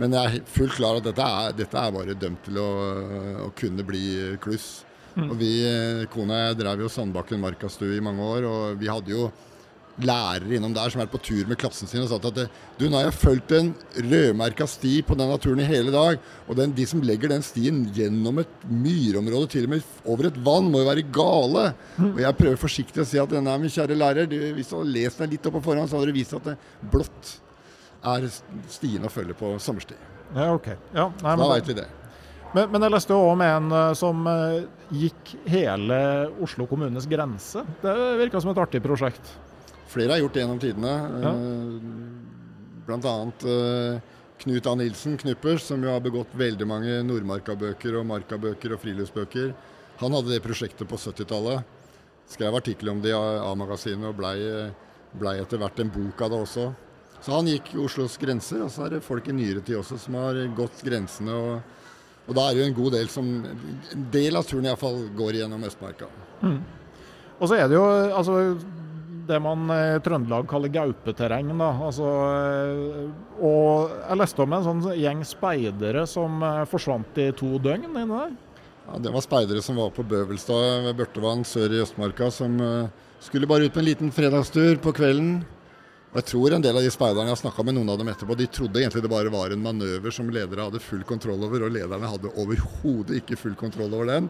[0.00, 2.70] Men jeg er fullt klar at dette er, dette er bare dømt til å,
[3.44, 4.06] å kunne bli
[4.42, 4.86] kluss.
[5.14, 5.28] Mm.
[5.28, 5.50] Og vi,
[6.10, 9.28] Kona og jeg drev jo Sandbakken markastue i mange år, og vi hadde jo
[10.02, 12.38] lærere innom der som har vært på tur med klassen sin og sagt at
[12.78, 16.18] du, nå har jeg fulgt en rødmerka sti på denne naturen i hele dag.
[16.48, 20.40] Og den, de som legger den stien gjennom et myrområde, til og med over et
[20.46, 21.66] vann, må jo være gale.
[22.10, 24.94] Og jeg prøver forsiktig å si at nei, min kjære lærer, du, hvis du hadde
[24.96, 26.58] lest den litt opp på forhånd, så hadde du vist at det
[26.90, 27.36] blått
[28.04, 28.26] er
[28.72, 30.00] stien å følge på sommerstid.
[30.34, 30.72] Ja, ok.
[30.96, 31.86] Ja, nei, da veit vi det.
[32.54, 34.60] Men, men, jeg leste jo om en eh, som uh,
[34.94, 35.96] gikk hele
[36.44, 37.64] Oslo kommunes grense.
[37.82, 39.32] Det virka som et artig prosjekt.
[39.94, 40.94] Flere har gjort det gjennom tidene.
[41.22, 41.32] Ja.
[42.88, 43.14] Bl.a.
[43.46, 44.74] Uh, Knut A.
[44.74, 49.52] Nilsen, Knuppers, som jo har begått veldig mange Nordmarka-bøker og Marka-bøker og friluftsbøker.
[50.02, 51.62] Han hadde det prosjektet på 70-tallet.
[52.28, 54.38] Skrev artikkel om det i A-magasinet og blei
[55.14, 56.68] ble etter hvert en bok av det også.
[57.24, 60.18] Så han gikk Oslos grenser, og så er det folk i nyere tid også som
[60.18, 61.32] har gått grensene.
[61.32, 65.06] Og, og da er det jo en god del som En del av turen iallfall
[65.16, 66.10] går gjennom Østmarka.
[66.42, 66.58] Mm.
[67.38, 68.40] Og så er det jo altså
[69.28, 71.52] det man i eh, Trøndelag kaller gaupeterreng.
[71.58, 71.70] Da.
[71.86, 77.54] Altså, eh, og jeg leste om en sånn gjeng speidere som eh, forsvant i to
[77.62, 78.36] døgn inni der.
[78.84, 82.58] Ja, det var speidere som var på Bøvelstad ved Børtevann sør i Østmarka, som
[83.24, 85.38] skulle bare ut på en liten fredagstur på kvelden.
[86.12, 88.36] Og jeg tror en del av de speiderne jeg snakka med noen av dem etterpå,
[88.38, 91.72] de trodde egentlig det bare var en manøver som ledere hadde full kontroll over, og
[91.74, 94.28] lederne hadde overhodet ikke full kontroll over den.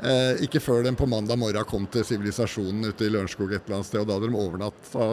[0.00, 3.80] Eh, ikke før den på mandag morgen kom til sivilisasjonen ute i Lørenskog et eller
[3.80, 4.00] annet sted.
[4.00, 5.08] og Da hadde de overnatta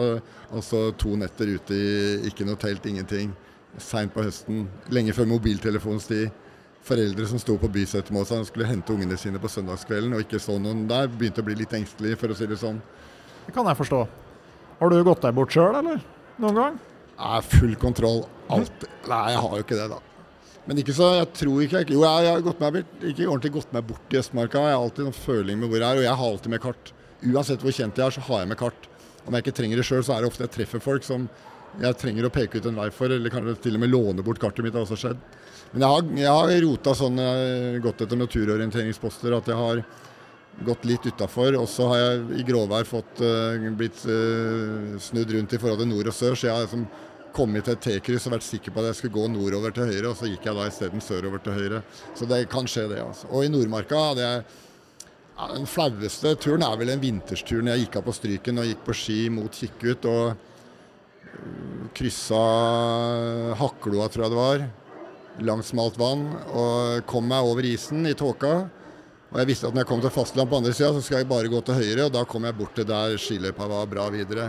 [0.48, 3.34] altså to netter ute i ikke noe telt, ingenting.
[3.78, 6.30] Seint på høsten, lenge før mobiltelefonens tid
[6.88, 10.56] foreldre som sto på Bysetermåsa og skulle hente ungene sine på søndagskvelden og ikke så
[10.62, 12.80] noen der, begynte å bli litt engstelig, for å si det sånn.
[13.46, 14.02] Det kan jeg forstå.
[14.78, 16.00] Har du gått deg bort sjøl, eller?
[16.38, 16.78] Noen gang?
[17.18, 18.22] Jeg har full kontroll.
[18.54, 18.86] Alt.
[19.10, 19.98] Nei, jeg har jo ikke det, da.
[20.68, 23.54] Men ikke så, jeg tror ikke jeg, Jo, jeg, jeg har gått meg, ikke ordentlig
[23.54, 24.66] gått meg bort i Østmarka.
[24.68, 26.90] Jeg har alltid noen føling med hvor jeg er, og jeg har alltid med kart.
[27.24, 28.88] Uansett hvor kjent jeg er, så har jeg med kart.
[29.24, 31.24] Om jeg ikke trenger det sjøl, så er det ofte jeg treffer folk som
[31.78, 34.40] jeg trenger å peke ut en vei for, eller kanskje til og med låne bort
[34.42, 34.74] kartet mitt.
[34.74, 35.24] Det har også skjedd.
[35.72, 37.24] Men jeg har, jeg har rota sånn,
[37.84, 39.82] gått etter naturorienteringsposter at jeg har
[40.68, 41.56] gått litt utafor.
[41.60, 45.92] Og så har jeg i gråvær fått uh, blitt uh, snudd rundt i forhold til
[45.92, 46.36] nord og sør.
[46.36, 46.86] Så jeg har liksom
[47.36, 50.10] kommet til et T-kryss og vært sikker på at jeg skulle gå nordover til høyre,
[50.10, 51.82] og så gikk jeg da isteden sørover til høyre.
[52.18, 53.02] Så det kan skje, det.
[53.04, 53.28] altså.
[53.32, 54.42] Og i Nordmarka hadde jeg
[55.38, 58.66] ja, Den flaueste turen er vel en vinterstur når jeg gikk av på Stryken og
[58.66, 60.08] gikk på ski mot Kikkut.
[60.10, 62.42] og uh, kryssa
[63.60, 64.66] Hakloa, tror jeg det var
[65.46, 68.54] langt smalt vann og kom meg over isen i tåka.
[69.28, 71.28] Og jeg visste at når jeg kom til fastland på andre sida, så skal jeg
[71.30, 74.48] bare gå til høyre, og da kom jeg bort til der skiløypa var bra videre.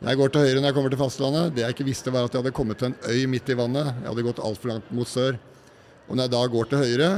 [0.00, 1.50] Jeg går til høyre når jeg kommer til fastlandet.
[1.52, 3.90] Det jeg ikke visste, var at jeg hadde kommet til en øy midt i vannet.
[4.00, 5.36] Jeg hadde gått altfor langt mot sør.
[6.08, 7.08] Og når jeg da går til høyre,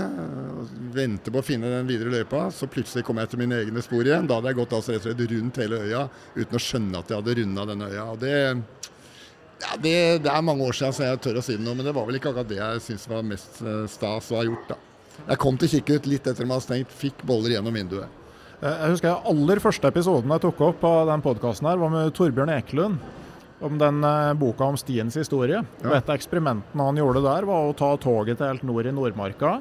[0.61, 3.85] og venter på å finne den videre løypa, så plutselig kommer jeg til mine egne
[3.87, 4.27] spor igjen.
[4.29, 6.03] Da hadde jeg gått altså rett og slett rundt hele øya
[6.35, 8.07] uten å skjønne at jeg hadde runda denne øya.
[8.11, 8.35] Og det
[9.63, 11.87] ja, det, det, er mange år siden, så jeg tør å si det nå, men
[11.87, 14.75] det var vel ikke akkurat det jeg syns var mest eh, stas å ha gjort.
[14.75, 14.81] da.
[15.29, 18.22] Jeg kom til kikkert litt etter at de hadde stengt, fikk boller gjennom vinduet.
[18.63, 22.15] Eh, jeg husker jeg aller første episoden jeg tok opp av den podkasten var med
[22.15, 23.11] Torbjørn Ekelund.
[23.63, 25.61] Om den uh, boka om stiens historie.
[25.63, 25.87] Ja.
[25.87, 28.95] Og Et av eksperimentene han gjorde der, var å ta toget til helt nord i
[28.95, 29.53] Nordmarka.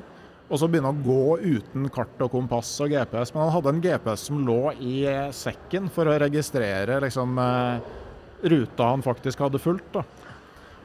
[0.49, 3.33] Og så begynne å gå uten kart og kompass og GPS.
[3.33, 4.95] Men han hadde en GPS som lå i
[5.37, 7.37] sekken for å registrere liksom
[8.41, 9.93] ruta han faktisk hadde fulgt.
[9.93, 10.03] da.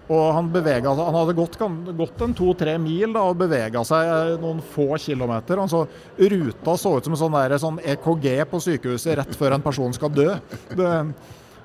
[0.07, 1.57] Og han, beveget, han hadde gått,
[1.99, 5.59] gått en to-tre mil da, og bevega seg noen få kilometer.
[5.59, 5.83] Altså,
[6.17, 9.97] ruta så ut som en sånn, der, sånn EKG på sykehuset rett før en person
[9.97, 10.29] skal dø.
[10.71, 10.93] Det,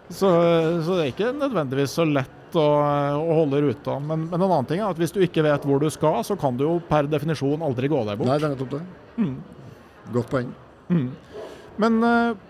[0.09, 0.31] så,
[0.81, 2.65] så, det er ikke nødvendigvis så lett å,
[3.21, 3.99] å holde ruta.
[4.01, 6.35] Men, men, en annen ting er at hvis du ikke vet hvor du skal, så
[6.39, 8.31] kan du jo per definisjon aldri gå deg bort.
[8.31, 8.81] Nei, det er nettopp det.
[9.21, 9.35] Mm.
[10.17, 10.49] Godt poeng.
[10.89, 11.07] Mm.
[11.81, 12.41] Men øh,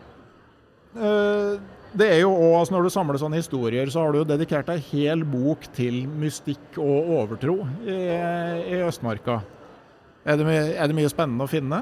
[0.96, 1.60] øh,
[1.92, 4.70] det er jo også, altså Når du samler sånne historier, så har du jo dedikert
[4.72, 7.98] ei hel bok til mystikk og overtro i,
[8.72, 9.42] i Østmarka.
[10.24, 11.82] Er det, mye, er det, mye, spennende å finne?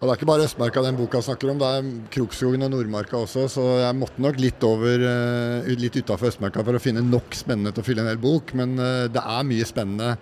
[0.00, 3.18] Og Det er ikke bare Østmarka den boka snakker om, det er Krokskogen og Nordmarka
[3.18, 3.48] også.
[3.52, 7.74] Så jeg måtte nok litt over, eh, litt utafor Østmarka for å finne nok spennende
[7.74, 8.54] til å fylle en hel bok.
[8.56, 10.14] Men eh, det er mye spennende.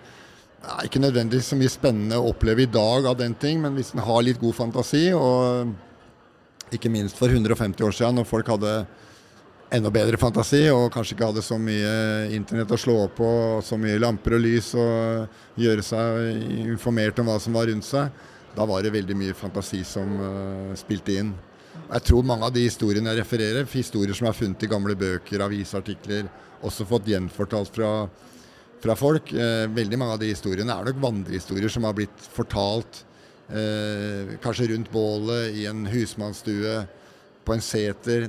[0.59, 3.77] Det er ikke nødvendigvis så mye spennende å oppleve i dag av den ting, men
[3.79, 5.71] hvis en har litt god fantasi og
[6.75, 8.73] ikke minst for 150 år siden, når folk hadde
[9.73, 11.91] enda bedre fantasi og kanskje ikke hadde så mye
[12.33, 13.27] internett å slå på,
[13.57, 17.85] og så mye lamper og lys og gjøre seg informert om hva som var rundt
[17.85, 18.09] seg.
[18.55, 21.29] Da var det veldig mye fantasi som uh, spilte inn.
[21.89, 25.41] Jeg tror mange av de historiene jeg refererer, historier som er funnet i gamle bøker,
[25.45, 26.27] avisartikler,
[26.65, 27.91] også fått gjenfortalt fra,
[28.83, 29.31] fra folk.
[29.33, 33.03] Eh, veldig mange av de historiene er nok vandrehistorier som har blitt fortalt
[33.49, 36.83] Eh, kanskje rundt bålet i en husmannsstue,
[37.45, 38.27] på en seter.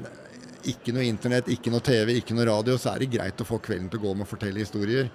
[0.68, 2.78] Ikke noe internett, ikke noe TV, ikke noe radio.
[2.80, 5.10] Så er det greit å få kvelden til å gå med å fortelle historier.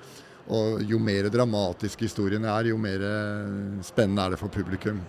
[0.46, 5.02] Og jo mer dramatiske historiene er, jo mer eh, spennende er det for publikum.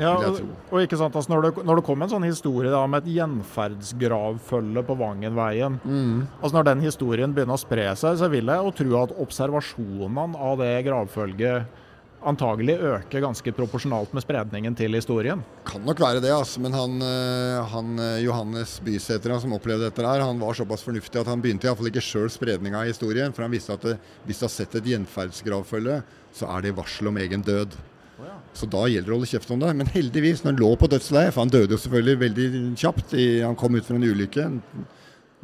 [0.00, 0.38] Ja, og,
[0.70, 3.18] og, ikke sant, altså når, det, når det kom en sånn historie da, med et
[3.18, 6.14] gjenferdsgravfølge på Vangenveien mm.
[6.38, 10.40] altså Når den historien begynner å spre seg, så vil jeg jo tro at observasjonene
[10.40, 11.79] av det gravfølget
[12.26, 15.42] antagelig øke ganske proporsjonalt med spredningen til historien.
[15.68, 16.60] Kan nok være det, altså.
[16.60, 21.20] men han, eh, han eh, Johannes Bysæter som opplevde dette, her, han var såpass fornuftig
[21.20, 23.32] at han begynte iallfall ikke sjøl spredninga av historien.
[23.32, 26.00] For han visste at det, hvis du har sett et gjenferdsgravfølge,
[26.36, 27.76] så er det varsel om egen død.
[28.20, 28.36] Oh, ja.
[28.52, 29.74] Så da gjelder det å holde kjeft om det.
[29.80, 32.48] Men heldigvis, når han lå på dødsleiet, for han døde jo selvfølgelig veldig
[32.84, 34.48] kjapt, i, han kom ut fra en ulykke,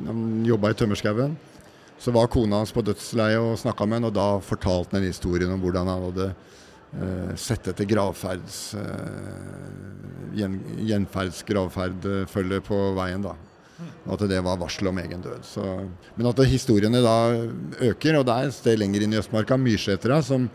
[0.06, 1.38] han jobba i tømmerskauen.
[1.96, 5.54] Så var kona hans på dødsleiet og snakka med han, og da fortalte han historien
[5.54, 6.28] om hvordan han hadde
[7.36, 9.86] sett etter gravferds uh,
[10.36, 13.24] gjen, gjenferdsgravferdfølge på veien.
[13.24, 13.34] da.
[14.08, 15.44] At det var varsel om egen død.
[15.44, 15.64] Så,
[16.14, 17.16] men at historiene da
[17.90, 20.48] øker, og det er et sted lenger inn i Østmarka, Myrsetra, som,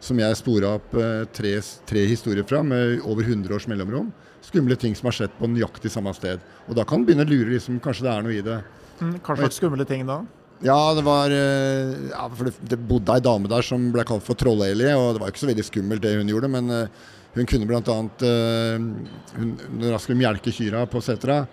[0.00, 1.56] som jeg spora opp eh, tre,
[1.88, 4.12] tre, historier fra med over 100 års mellomrom.
[4.44, 6.44] Skumle ting som har skjedd på nøyaktig samme sted.
[6.68, 8.60] Og da kan du begynne å lure liksom, kanskje det er noe i det.
[9.00, 10.22] Mm, hva slags skumle ting da?
[10.64, 14.38] Ja, det var eh, ja, for det, bodde ei dame der som ble kalt for
[14.38, 17.68] Troll-Eli, og det var ikke så veldig skummelt det hun gjorde, men uh, hun kunne
[17.68, 17.78] bl.a.
[17.78, 18.88] Uh,
[19.36, 21.44] hun, når hun skulle melke kyrne på setra,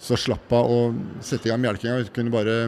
[0.00, 0.80] så slapp hun å
[1.24, 1.98] sette i gang melkinga.
[2.02, 2.58] Hun kunne bare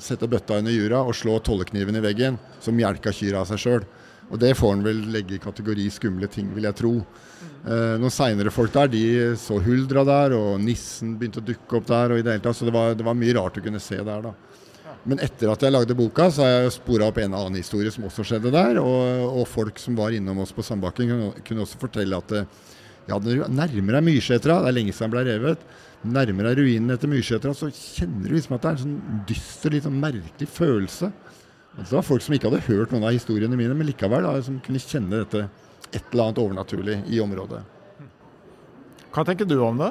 [0.00, 3.88] sette bøtta under jura og slå tollekniven i veggen, så melka kyrne av seg sjøl.
[4.30, 6.92] Og det får han vel legge i kategori skumle ting, vil jeg tro.
[7.40, 9.02] Eh, noen seinere folk der, de
[9.40, 12.14] så huldra der, og nissen begynte å dukke opp der.
[12.14, 13.98] og i det hele tatt, Så det var, det var mye rart å kunne se
[13.98, 14.34] der, da.
[15.08, 18.04] Men etter at jeg lagde boka, så har jeg spora opp en annen historie som
[18.08, 18.80] også skjedde der.
[18.82, 22.50] Og, og folk som var innom oss på Sandbakken, kunne, også fortelle at eh,
[23.08, 23.16] ja,
[23.48, 25.64] nærmer deg Myrsetra, det er lenge siden den ble revet,
[26.04, 29.74] nærmer deg ruinen etter Myrsetra, så kjenner du liksom at det er en sånn dyster,
[29.74, 31.10] litt sånn merkelig følelse.
[31.70, 34.36] Altså, det var folk som ikke hadde hørt noen av historiene mine, men likevel da,
[34.44, 35.46] som kunne kjenne dette
[35.90, 37.64] et eller annet overnaturlig i området.
[39.10, 39.90] Hva tenker du om det?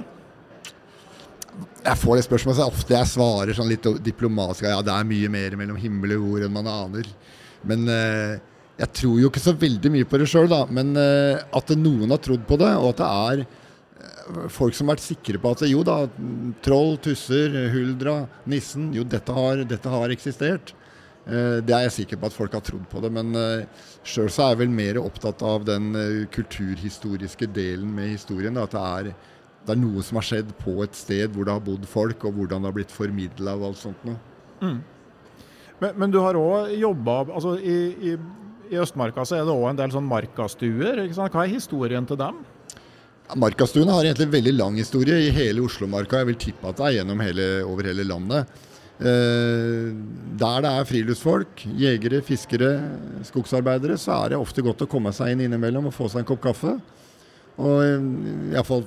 [1.84, 5.32] Jeg får det spørsmålet så ofte jeg svarer sånn litt diplomatisk ja, det er mye
[5.32, 7.08] mer mellom himmel og jord enn man aner.
[7.68, 8.36] Men eh,
[8.80, 10.64] jeg tror jo ikke så veldig mye på det sjøl, da.
[10.72, 14.88] Men eh, at noen har trodd på det, og at det er eh, folk som
[14.88, 16.02] har vært sikre på at jo da,
[16.66, 20.76] troll, tusser, huldra, nissen Jo, dette har, dette har eksistert.
[21.30, 24.32] Eh, det er jeg sikker på at folk har trodd på det, men uh, sjøl
[24.34, 28.56] så er jeg vel mer opptatt av den uh, kulturhistoriske delen med historien.
[28.58, 29.12] Da, at det er,
[29.66, 32.38] det er, noe som har skjedd på et sted hvor det har bodd folk, og
[32.38, 34.20] hvordan det har blitt formidla og alt sånt noe.
[34.64, 34.80] Mm.
[35.80, 37.76] Men, men, du har òg jobba altså, i,
[38.12, 38.16] i,
[38.70, 41.04] i, Østmarka så er det òg en del sånn markastuer.
[41.16, 42.42] Hva er historien til dem?
[43.30, 46.24] Ja, Markastuene har egentlig veldig lang historie i hele Oslomarka.
[46.24, 48.50] Jeg vil tippe at det er gjennom hele, over hele landet.
[49.00, 49.92] Eh,
[50.40, 52.72] der det er friluftsfolk, jegere, fiskere,
[53.30, 56.28] skogsarbeidere, så er det ofte godt å komme seg inn innimellom og få seg en
[56.28, 56.74] kopp kaffe.
[57.60, 58.10] Og eh,
[58.56, 58.84] iallfall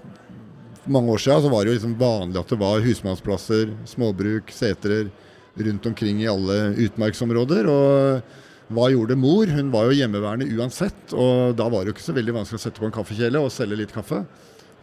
[0.84, 5.10] mange år siden så var det jo liksom vanlig at det var husmannsplasser, småbruk, setrer
[5.54, 7.68] rundt omkring i alle utmarksområder.
[7.70, 9.50] Og hva gjorde mor?
[9.50, 11.12] Hun var jo hjemmeværende uansett.
[11.12, 13.52] Og da var det jo ikke så veldig vanskelig å sette på en kaffekjele og
[13.52, 14.22] selge litt kaffe.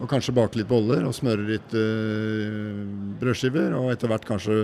[0.00, 2.86] Og kanskje bake litt boller og smøre litt øh,
[3.20, 3.74] brødskiver.
[3.76, 4.62] Og etter hvert kanskje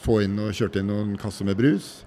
[0.00, 2.00] få inn og kjørte inn noen kasser med brus.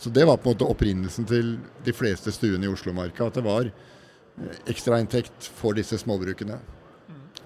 [0.00, 1.54] Så det var på en måte opprinnelsen til
[1.84, 3.30] de fleste stuene i Oslomarka.
[3.30, 6.58] At det var eh, ekstrainntekt for disse småbrukene.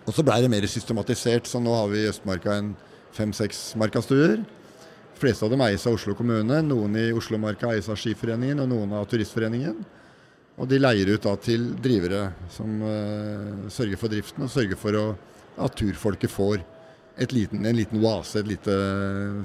[0.04, 2.74] Og så blei det mer systematisert, så nå har vi i Østmarka en
[3.16, 4.42] fem-seks markastuer.
[4.44, 6.60] De fleste av dem eies av Oslo kommune.
[6.66, 9.78] Noen i Oslomarka eies av Skiforeningen, og noen av Turistforeningen.
[10.60, 15.00] Og de leier ut da til drivere som uh, sørger for driften, og sørger for
[15.00, 15.04] å,
[15.64, 16.62] at turfolket får
[17.30, 18.74] liten, en liten oase, et lite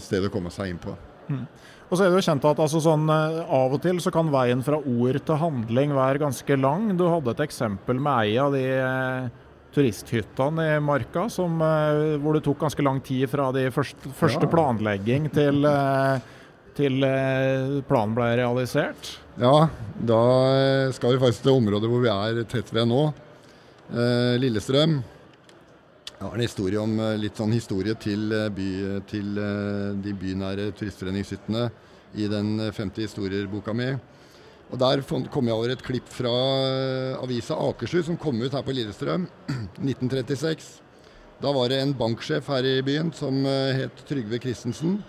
[0.04, 0.93] sted å komme seg inn på.
[1.30, 1.45] Mm.
[1.89, 4.30] Og så er det jo kjent at altså, sånn, eh, Av og til så kan
[4.34, 6.91] veien fra ord til handling være ganske lang.
[6.98, 9.30] Du hadde et eksempel med ei av de eh,
[9.74, 14.48] turisthyttene i Marka som, eh, hvor det tok ganske lang tid fra de første, første
[14.48, 14.52] ja.
[14.52, 16.20] planlegging til, eh,
[16.78, 19.14] til eh, planen ble realisert.
[19.40, 20.22] Ja, da
[20.96, 23.08] skal vi faktisk til området hvor vi er tett ved nå.
[23.90, 25.00] Lillestrøm.
[25.00, 28.68] Jeg har en historie om litt sånn historie til, by,
[29.10, 29.40] til
[30.04, 31.64] de bynære turistforeningshyttene
[32.22, 33.88] i den 50 historier-boka mi.
[34.70, 35.02] Og Der
[35.34, 36.32] kom jeg over et klipp fra
[37.24, 39.26] avisa Akershus som kom ut her på Lillestrøm
[39.82, 40.68] 1936.
[41.42, 45.00] Da var det en banksjef her i byen som het Trygve Christensen,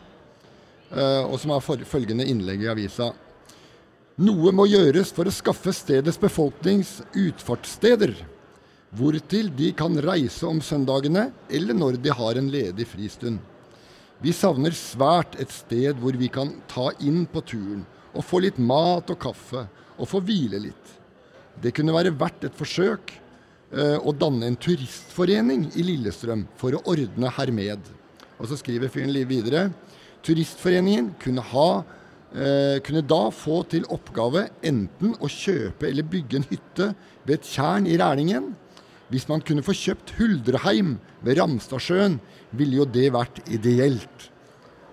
[0.94, 3.11] og som har følgende innlegg i avisa.
[4.20, 8.14] Noe må gjøres for å skaffe stedets befolknings utfartssteder
[8.96, 13.38] hvortil de kan reise om søndagene eller når de har en ledig fristund.
[14.20, 18.59] Vi savner svært et sted hvor vi kan ta inn på turen og få litt
[18.59, 19.66] mat og kaffe
[20.01, 20.96] og få hvile litt.
[21.61, 26.83] Det kunne være verdt et forsøk eh, å danne en turistforening i Lillestrøm for å
[26.90, 27.90] ordne hermed.
[28.40, 29.68] Og så skriver fyren videre
[30.25, 31.83] Turistforeningen kunne, ha,
[32.37, 36.90] eh, kunne da få til oppgave enten å kjøpe eller bygge en hytte
[37.25, 38.51] ved et tjern i Rælingen,
[39.11, 42.20] hvis man kunne få kjøpt Huldreheim ved Ramstadsjøen,
[42.53, 44.29] ville jo det vært ideelt.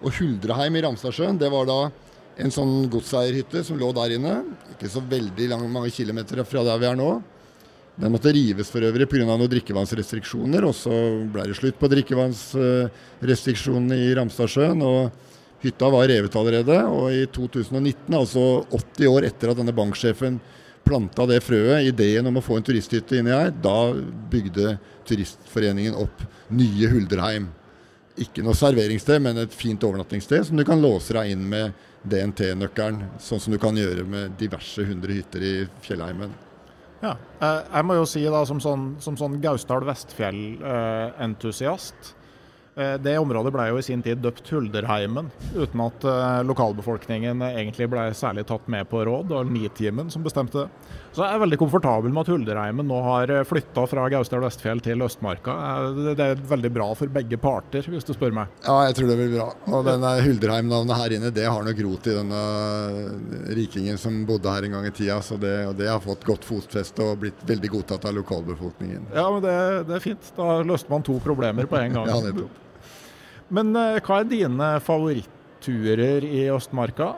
[0.02, 1.80] Og Huldreheim i Ramstadsjøen, det var da
[2.38, 4.34] en sånn godseierhytte som lå der inne.
[4.76, 7.12] Ikke så veldig lang, mange kilometer fra der vi er nå.
[7.98, 9.26] Den måtte rives for øvrig pga.
[9.26, 10.94] noen drikkevannsrestriksjoner, og så
[11.34, 14.80] ble det slutt på drikkevannsrestriksjonene i Ramstadsjøen.
[14.86, 15.00] og
[15.64, 20.38] Hytta var revet allerede, og i 2019, altså 80 år etter at denne banksjefen
[20.86, 23.94] planta det frøet, ideen om å få en turisthytte inni her, da
[24.32, 24.78] bygde
[25.08, 26.22] Turistforeningen opp
[26.54, 27.48] nye Huldreheim.
[28.24, 31.72] Ikke noe serveringssted, men et fint overnattingssted som du kan låse deg inn med
[32.08, 36.32] DNT-nøkkelen, sånn som du kan gjøre med diverse hundre hytter i fjellheimen.
[37.02, 37.16] Ja.
[37.40, 41.96] Eh, jeg må jo si da, som sånn, som sånn Gausdal Vestfjell-entusiast
[42.78, 47.88] eh, det området ble jo i sin tid døpt Hulderheimen, uten at uh, lokalbefolkningen egentlig
[47.94, 49.28] ble særlig tatt med på råd.
[49.34, 50.70] og Nitimen som bestemte det.
[51.18, 55.02] Så jeg er veldig komfortabel med at Hulderheimen nå har flytta fra Gausdal Vestfjell til
[55.02, 55.54] Østmarka.
[56.14, 58.52] Det er veldig bra for begge parter, hvis du spør meg.
[58.62, 59.48] Ja, jeg tror det blir bra.
[59.72, 62.42] Og denne Hulderheim-navnet her inne, det har nok rot i denne
[63.58, 65.16] rikingen som bodde her en gang i tida.
[65.26, 69.08] Så det, og det har fått godt fotfeste og blitt veldig godtatt av lokalbefolkningen.
[69.18, 69.56] Ja, men det,
[69.90, 70.30] det er fint.
[70.38, 72.10] Da løste man to problemer på en gang.
[72.14, 72.62] ja, nettopp.
[73.58, 77.16] Men hva er dine favoritturer i Østmarka?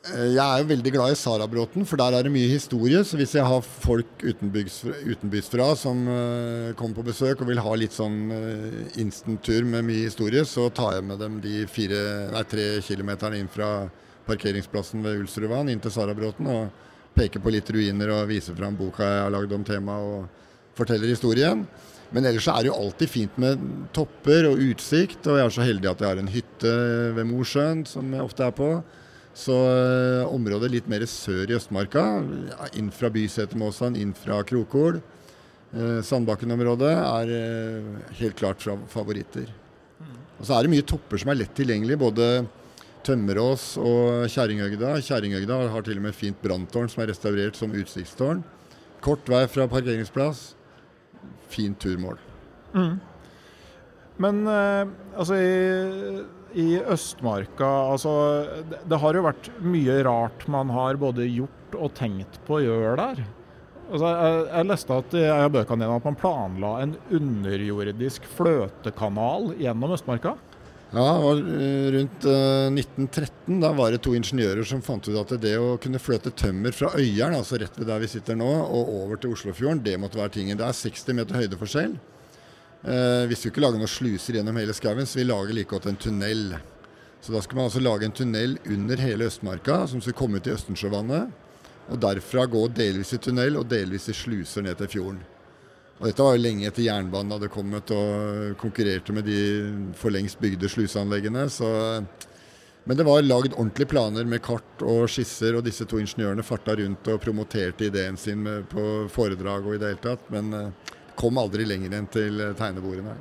[0.00, 3.02] Eh, jeg er jo veldig glad i Sarabråten, for der er det mye historie.
[3.04, 7.74] Så hvis jeg har folk utenbys fra som uh, kommer på besøk og vil ha
[7.76, 12.44] litt sånn uh, instant-tur med mye historie, så tar jeg med dem de fire, nei,
[12.48, 13.90] tre kilometerne inn fra
[14.24, 19.04] parkeringsplassen ved Ulsrudvann inn til Sarabråten og peker på litt ruiner og viser fram boka
[19.04, 21.66] jeg har lagd om temaet og forteller historien.
[22.14, 23.60] Men ellers er det jo alltid fint med
[23.94, 26.74] topper og utsikt, og jeg er så heldig at jeg har en hytte
[27.18, 28.70] ved Mosjøen som jeg ofte er på.
[29.36, 32.02] Så eh, området litt mer sør i Østmarka,
[32.78, 34.98] inn fra Bysetermåsan, inn fra Krokol,
[35.72, 39.52] eh, Sandbakken-området, er eh, helt klart fra favoritter.
[40.40, 42.30] Og så er det mye topper som er lett tilgjengelig, både
[43.06, 44.96] Tømmerås og Kjerringøgda.
[45.04, 48.42] Kjerringøgda har til og med fint branntårn som er restaurert som utsiktstårn.
[49.04, 50.50] Kort vei fra parkeringsplass.
[51.52, 52.18] Fint turmål.
[52.72, 52.98] Mm.
[54.20, 55.48] Men altså i
[56.58, 58.12] i Østmarka altså,
[58.70, 62.96] det, har jo vært mye rart man har både gjort og tenkt på å gjøre
[62.98, 63.22] der.
[63.90, 70.36] Altså, jeg, jeg leste at i en at man planla en underjordisk fløtekanal gjennom Østmarka.
[70.90, 71.40] Ja, det var
[71.94, 72.32] rundt uh,
[72.66, 76.32] eh, 1913 da var det to ingeniører som fant ut at det å kunne fløte
[76.34, 79.94] tømmer fra Øyeren, altså rett ved der vi sitter nå, og over til Oslofjorden, det
[80.02, 80.58] måtte være tingen.
[80.58, 81.94] Det er 60 meter høydeforskjell.
[82.80, 85.90] Eh, hvis vi ikke lager noen sluser gjennom hele skauen, så vi lager like godt
[85.90, 86.54] en tunnel.
[87.20, 90.48] Så da skal man altså lage en tunnel under hele Østmarka, som skal komme ut
[90.48, 91.34] i Østensjøvannet.
[91.90, 95.20] Og derfra gå delvis i tunnel og delvis i sluser ned til fjorden.
[96.00, 99.40] Og dette var jo lenge etter jernbanen hadde kommet og konkurrerte med de
[100.00, 101.44] for lengst bygde sluseanleggene.
[101.52, 101.68] Så
[102.88, 106.72] men det var lagd ordentlige planer med kart og skisser, og disse to ingeniørene farta
[106.78, 110.24] rundt og promoterte ideen sin på foredrag og i det hele tatt.
[110.32, 113.18] Men eh, kom aldri lenger enn til tegnebordet, tegnebordene.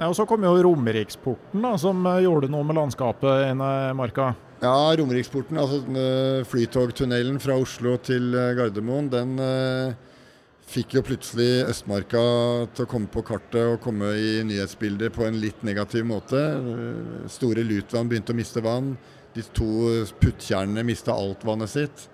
[0.00, 3.96] Ja, og Så kom jo Romeriksporten, da, som eh, gjorde noe med landskapet inne i
[3.96, 4.30] marka.
[4.60, 9.34] Ja, Romeriksporten, altså eh, flytogtunnelen fra Oslo til Gardermoen, den
[10.70, 12.20] fikk jo plutselig Østmarka
[12.76, 16.38] til å komme på kartet og komme i nyhetsbildet på en litt negativ måte.
[17.32, 18.92] Store Lutvann begynte å miste vann.
[19.34, 19.66] De to
[20.22, 22.06] puttkjernene mista alt vannet sitt.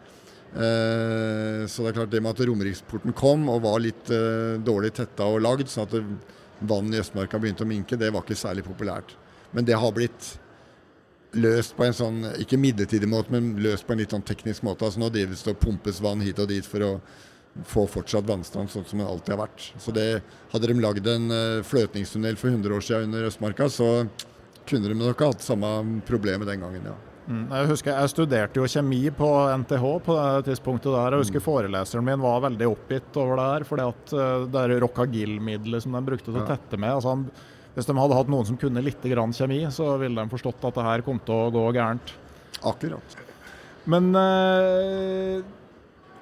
[0.57, 4.95] Eh, så det er klart det med at Romeriksporten kom og var litt eh, dårlig
[4.97, 8.65] tetta og lagd, sånn at vann i Østmarka begynte å minke, det var ikke særlig
[8.65, 9.13] populært.
[9.53, 10.31] Men det har blitt
[11.37, 14.87] løst på en sånn, ikke midlertidig måte, men løst på en litt sånn teknisk måte.
[14.87, 16.93] Altså Nå drives det og pumpes vann hit og dit for å
[17.69, 19.67] få fortsatt vannstand sånn som det alltid har vært.
[19.81, 20.07] Så det,
[20.53, 21.29] Hadde de lagd en
[21.69, 24.07] fløtningstunnel for 100 år siden under Østmarka, så
[24.69, 26.97] kunne de nok hatt samme problemet den gangen, ja.
[27.27, 29.29] Mm, jeg husker jeg studerte jo kjemi på
[29.65, 31.17] NTH på det tidspunktet der.
[31.17, 31.47] Jeg husker mm.
[31.47, 33.67] foreleseren min var veldig oppgitt over det her.
[33.67, 37.17] fordi at eh, det er Rockagill-middelet som de brukte til å tette med altså,
[37.75, 40.79] Hvis de hadde hatt noen som kunne litt grann kjemi, så ville de forstått at
[40.79, 42.15] det her kom til å gå gærent.
[42.67, 43.19] Akkurat.
[43.91, 45.43] Men eh,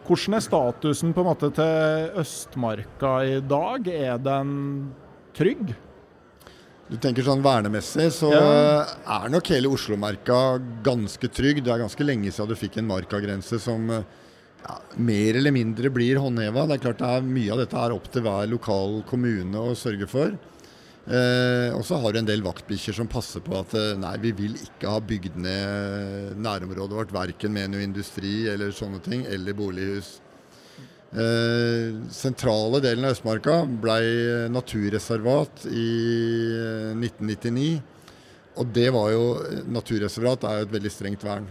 [0.08, 3.92] hvordan er statusen på en måte til Østmarka i dag?
[3.92, 4.54] Er den
[5.36, 5.76] trygg?
[6.84, 8.48] Du tenker sånn vernemessig, så ja.
[9.16, 11.62] er nok hele Oslo-marka ganske trygg.
[11.64, 16.20] Det er ganske lenge siden du fikk en markagrense som ja, mer eller mindre blir
[16.20, 16.66] håndheva.
[16.68, 19.76] Det er klart det er mye av dette er opp til hver lokal kommune å
[19.78, 20.36] sørge for.
[21.04, 24.30] Eh, og så har du en del vaktbikkjer som passer på at eh, nei, vi
[24.36, 29.56] vil ikke ha bygd ned nærområdet vårt, verken med noe industri eller sånne ting, eller
[29.56, 30.16] bolighus.
[31.14, 33.98] Eh, sentrale delen av Østmarka ble
[34.50, 35.90] naturreservat i
[36.98, 37.66] 1999.
[37.76, 37.90] Eh,
[38.58, 39.22] og det var jo
[39.70, 41.46] Naturreservat er jo et veldig strengt vern.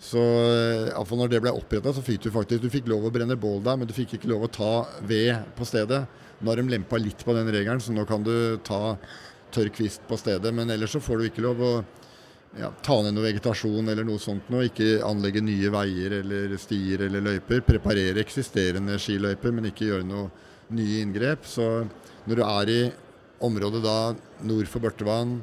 [0.00, 3.12] Så eh, iallfall når det ble oppretta, så fikk du faktisk du fikk lov å
[3.12, 4.72] brenne bål der, men du fikk ikke lov å ta
[5.04, 6.06] ved på stedet.
[6.40, 8.96] Nå har de lempa litt på den regelen, så nå kan du ta
[9.52, 10.54] tørr kvist på stedet.
[10.54, 11.72] Men ellers så får du ikke lov å
[12.56, 14.68] ja, ta ned noe vegetasjon eller noe sånt noe.
[14.70, 17.64] Ikke anlegge nye veier eller stier eller løyper.
[17.66, 20.30] Preparere eksisterende skiløyper, men ikke gjøre noe
[20.74, 21.46] nye inngrep.
[21.48, 21.68] Så
[22.28, 22.80] når du er i
[23.44, 23.98] området da
[24.48, 25.38] nord for Børtevann,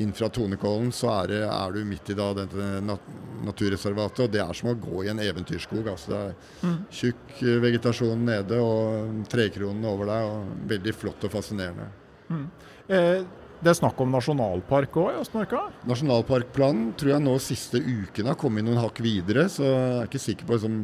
[0.00, 3.08] inn fra Tonekollen, så er, det, er, du midt i da dette nat
[3.44, 4.22] naturreservatet.
[4.26, 5.88] Og det er som å gå i en eventyrskog.
[5.90, 6.78] Altså det er mm.
[7.00, 7.34] tjukk
[7.64, 10.30] vegetasjon nede og trekronene over deg.
[10.30, 11.90] og Veldig flott og fascinerende.
[12.30, 12.46] Mm.
[12.94, 13.22] Eh,
[13.60, 15.66] det er snakk om nasjonalpark òg i Østmarka?
[15.88, 19.50] Nasjonalparkplanen tror jeg nå siste ukene har kommet noen hakk videre.
[19.52, 20.78] Så jeg er ikke sikker på liksom,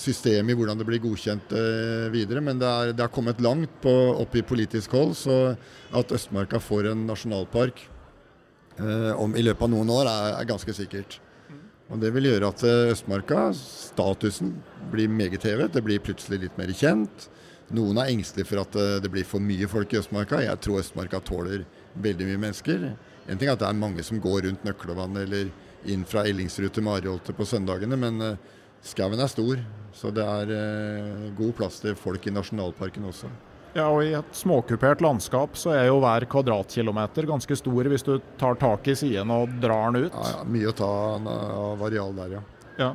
[0.00, 2.40] systemet i hvordan det blir godkjent eh, videre.
[2.44, 5.12] Men det, er, det har kommet langt på, opp i politisk hold.
[5.20, 5.36] Så
[5.92, 7.82] at Østmarka får en nasjonalpark
[8.78, 11.18] eh, om, i løpet av noen år, er, er, ganske sikkert.
[11.90, 14.56] Og Det vil gjøre at eh, Østmarka, statusen,
[14.94, 15.74] blir meget hevet.
[15.76, 17.28] Det blir plutselig litt mer kjent.
[17.76, 20.40] Noen er engstelige for at eh, det blir for mye folk i Østmarka.
[20.42, 22.88] Jeg tror Østmarka tåler veldig mye mennesker.
[23.30, 25.52] En ting er at det er mange som går rundt Nøklevann eller
[25.88, 28.40] inn fra Ellingsrud til Mariholte på søndagene, men eh,
[28.82, 29.62] skauen er stor.
[29.94, 33.30] Så det er eh, god plass til folk i nasjonalparken også.
[33.70, 38.16] Ja, og I et småkupert landskap så er jo hver kvadratkilometer ganske stor hvis du
[38.40, 40.16] tar tak i siden og drar den ut.
[40.16, 40.90] Ja, ja Mye å ta
[41.22, 42.42] av areal der, ja.
[42.82, 42.90] ja.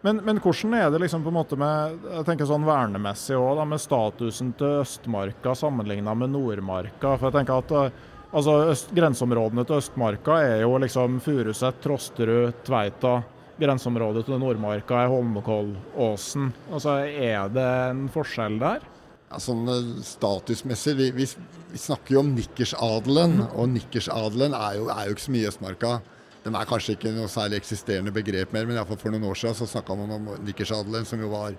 [0.00, 3.54] Men, men, hvordan er det liksom på en måte med jeg tenker sånn vernemessig også,
[3.58, 7.16] da, med statusen til Østmarka sammenligna med Nordmarka?
[7.16, 12.60] For jeg tenker at eh, altså, øst, Grenseområdene til Østmarka er jo liksom Furuset, Trosterud,
[12.66, 13.16] Tveita.
[13.58, 16.52] Grenseområdet til Nordmarka er Holmenkollåsen.
[16.70, 18.86] Altså, er det en forskjell der?
[19.28, 21.26] Ja, sånn eh, statusmessig, vi, vi,
[21.72, 25.98] vi, snakker jo om nikkersadelen, og nikkersadelen er er jo ikke så mye i Østmarka.
[26.44, 29.68] Den er kanskje ikke noe særlig eksisterende begrep mer, men for noen år siden så
[29.68, 31.56] snakka man om nikkersadelen, som jo var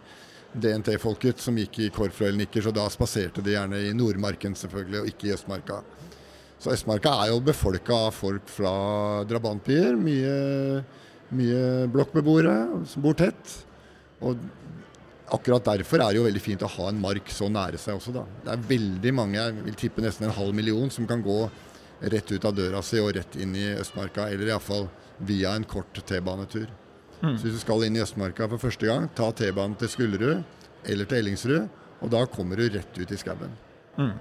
[0.54, 5.30] DNT-folket som gikk i korpfløyel-nikkers, og da spaserte de gjerne i Nordmarken selvfølgelig, og ikke
[5.30, 5.82] i Østmarka.
[6.60, 8.72] Så Østmarka er jo befolka av folk fra
[9.30, 9.96] drabantbyer.
[9.96, 10.82] Mye,
[11.32, 11.62] mye
[11.94, 12.56] blokkbeboere
[12.90, 13.54] som bor tett.
[14.20, 14.42] Og
[15.32, 18.16] akkurat derfor er det jo veldig fint å ha en mark så nære seg også,
[18.18, 18.26] da.
[18.44, 21.40] Det er veldig mange, jeg vil tippe nesten en halv million, som kan gå
[22.00, 24.88] rett ut av døra si og rett inn i Østmarka, eller iallfall
[25.18, 26.70] via en kort T-banetur.
[27.20, 27.36] Mm.
[27.36, 30.44] Så hvis du skal inn i Østmarka for første gang, ta T-banen til Skullerud
[30.88, 31.68] eller til Ellingsrud,
[32.00, 33.56] og da kommer du rett ut i skauen.
[34.00, 34.14] Mm.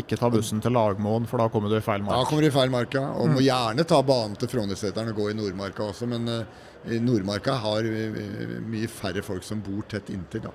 [0.00, 2.14] Ikke ta bussen til Lagmoen, for da kommer du i feil mark.
[2.14, 3.02] Da kommer du i feil marka.
[3.18, 3.34] Og mm.
[3.34, 7.88] må gjerne ta banen til Frognerseteren og gå i Nordmarka også, men uh, Nordmarka har
[7.90, 10.54] uh, mye færre folk som bor tett inntil, da.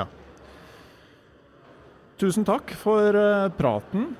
[0.00, 0.06] Ja.
[2.20, 4.10] Tusen takk for uh, praten.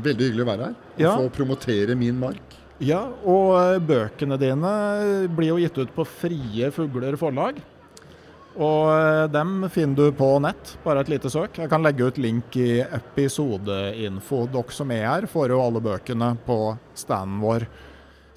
[0.00, 1.16] Veldig hyggelig å være her og ja.
[1.18, 2.56] få promotere min mark.
[2.80, 4.70] Ja, og eh, bøkene dine
[5.36, 7.60] blir jo gitt ut på Frie Fugler forlag.
[8.56, 11.60] Og eh, dem finner du på nett, bare et lite søk.
[11.60, 14.46] Jeg kan legge ut link i episodeinfo.
[14.50, 16.58] Dere som er her, får jo alle bøkene på
[16.98, 17.68] standen vår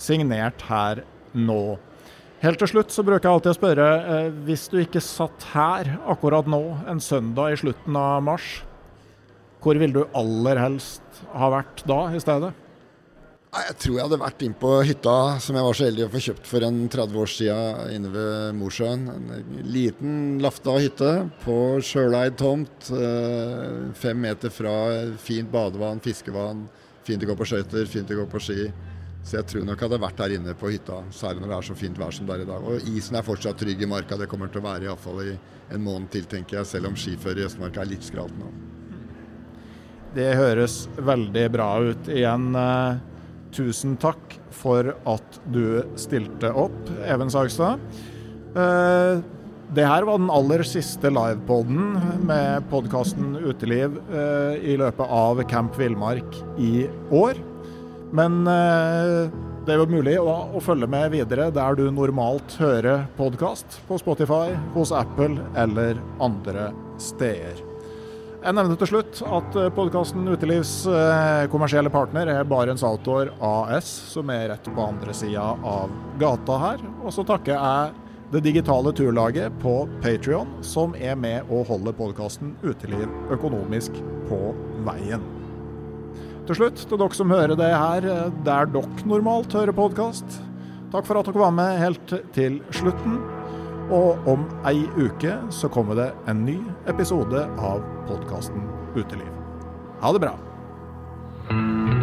[0.02, 1.78] signert her nå.
[2.44, 5.96] Helt til slutt så bruker jeg alltid å spørre, eh, hvis du ikke satt her
[6.12, 6.62] akkurat nå,
[6.92, 8.58] en søndag i slutten av mars,
[9.64, 12.52] hvor vil du aller helst ha vært da i stedet?
[13.54, 16.22] Jeg tror jeg hadde vært inn på hytta som jeg var så heldig å få
[16.26, 19.04] kjøpt for en 30 år siden inne ved Mosjøen.
[19.14, 21.12] En liten lafta hytte
[21.44, 22.90] på sjøleid tomt.
[22.98, 24.74] Eh, fem meter fra
[25.22, 26.66] fint badevann, fiskevann.
[27.06, 28.60] Fint å gå på skøyter, fint å gå på ski.
[29.22, 31.70] Så jeg tror nok jeg hadde vært der inne på hytta, særlig når det er
[31.70, 32.70] så fint vær som det er i dag.
[32.74, 34.18] Og isen er fortsatt trygg i marka.
[34.18, 35.34] Det kommer til å være iallfall i
[35.70, 36.74] en måned til, tenker jeg.
[36.74, 38.50] Selv om skiføret i Østmarka er litt skralt nå.
[40.14, 42.10] Det høres veldig bra ut.
[42.12, 42.98] Igjen, eh,
[43.54, 46.78] tusen takk for at du stilte opp,
[47.10, 47.82] Even Sagstad.
[48.54, 49.22] Eh,
[49.74, 51.98] det her var den aller siste livepoden
[52.30, 57.42] med podkasten Uteliv eh, i løpet av Camp Villmark i år.
[58.14, 63.98] Men det er jo mulig å, følge med videre der du normalt hører podkast, på
[63.98, 66.70] Spotify, hos Apple eller andre
[67.02, 67.73] steder.
[68.44, 73.88] Jeg nevnte til slutt at eh, podkasten Utelivs eh, kommersielle partner er Barents Outdoor AS,
[74.12, 76.84] som er rett på andre sida av gata her.
[77.06, 77.94] Og så takker jeg
[78.34, 83.96] det digitale turlaget på Patrion, som er med å holde podkasten Uteliv økonomisk
[84.28, 84.42] på
[84.90, 85.24] veien.
[86.44, 90.42] Til slutt, til dere som hører det her eh, der dere normalt hører podkast,
[90.92, 93.22] takk for at dere var med helt til slutten.
[93.92, 98.64] Og om ei uke så kommer det en ny episode av podkasten
[98.96, 99.32] Uteliv.
[100.04, 102.03] Ha det bra.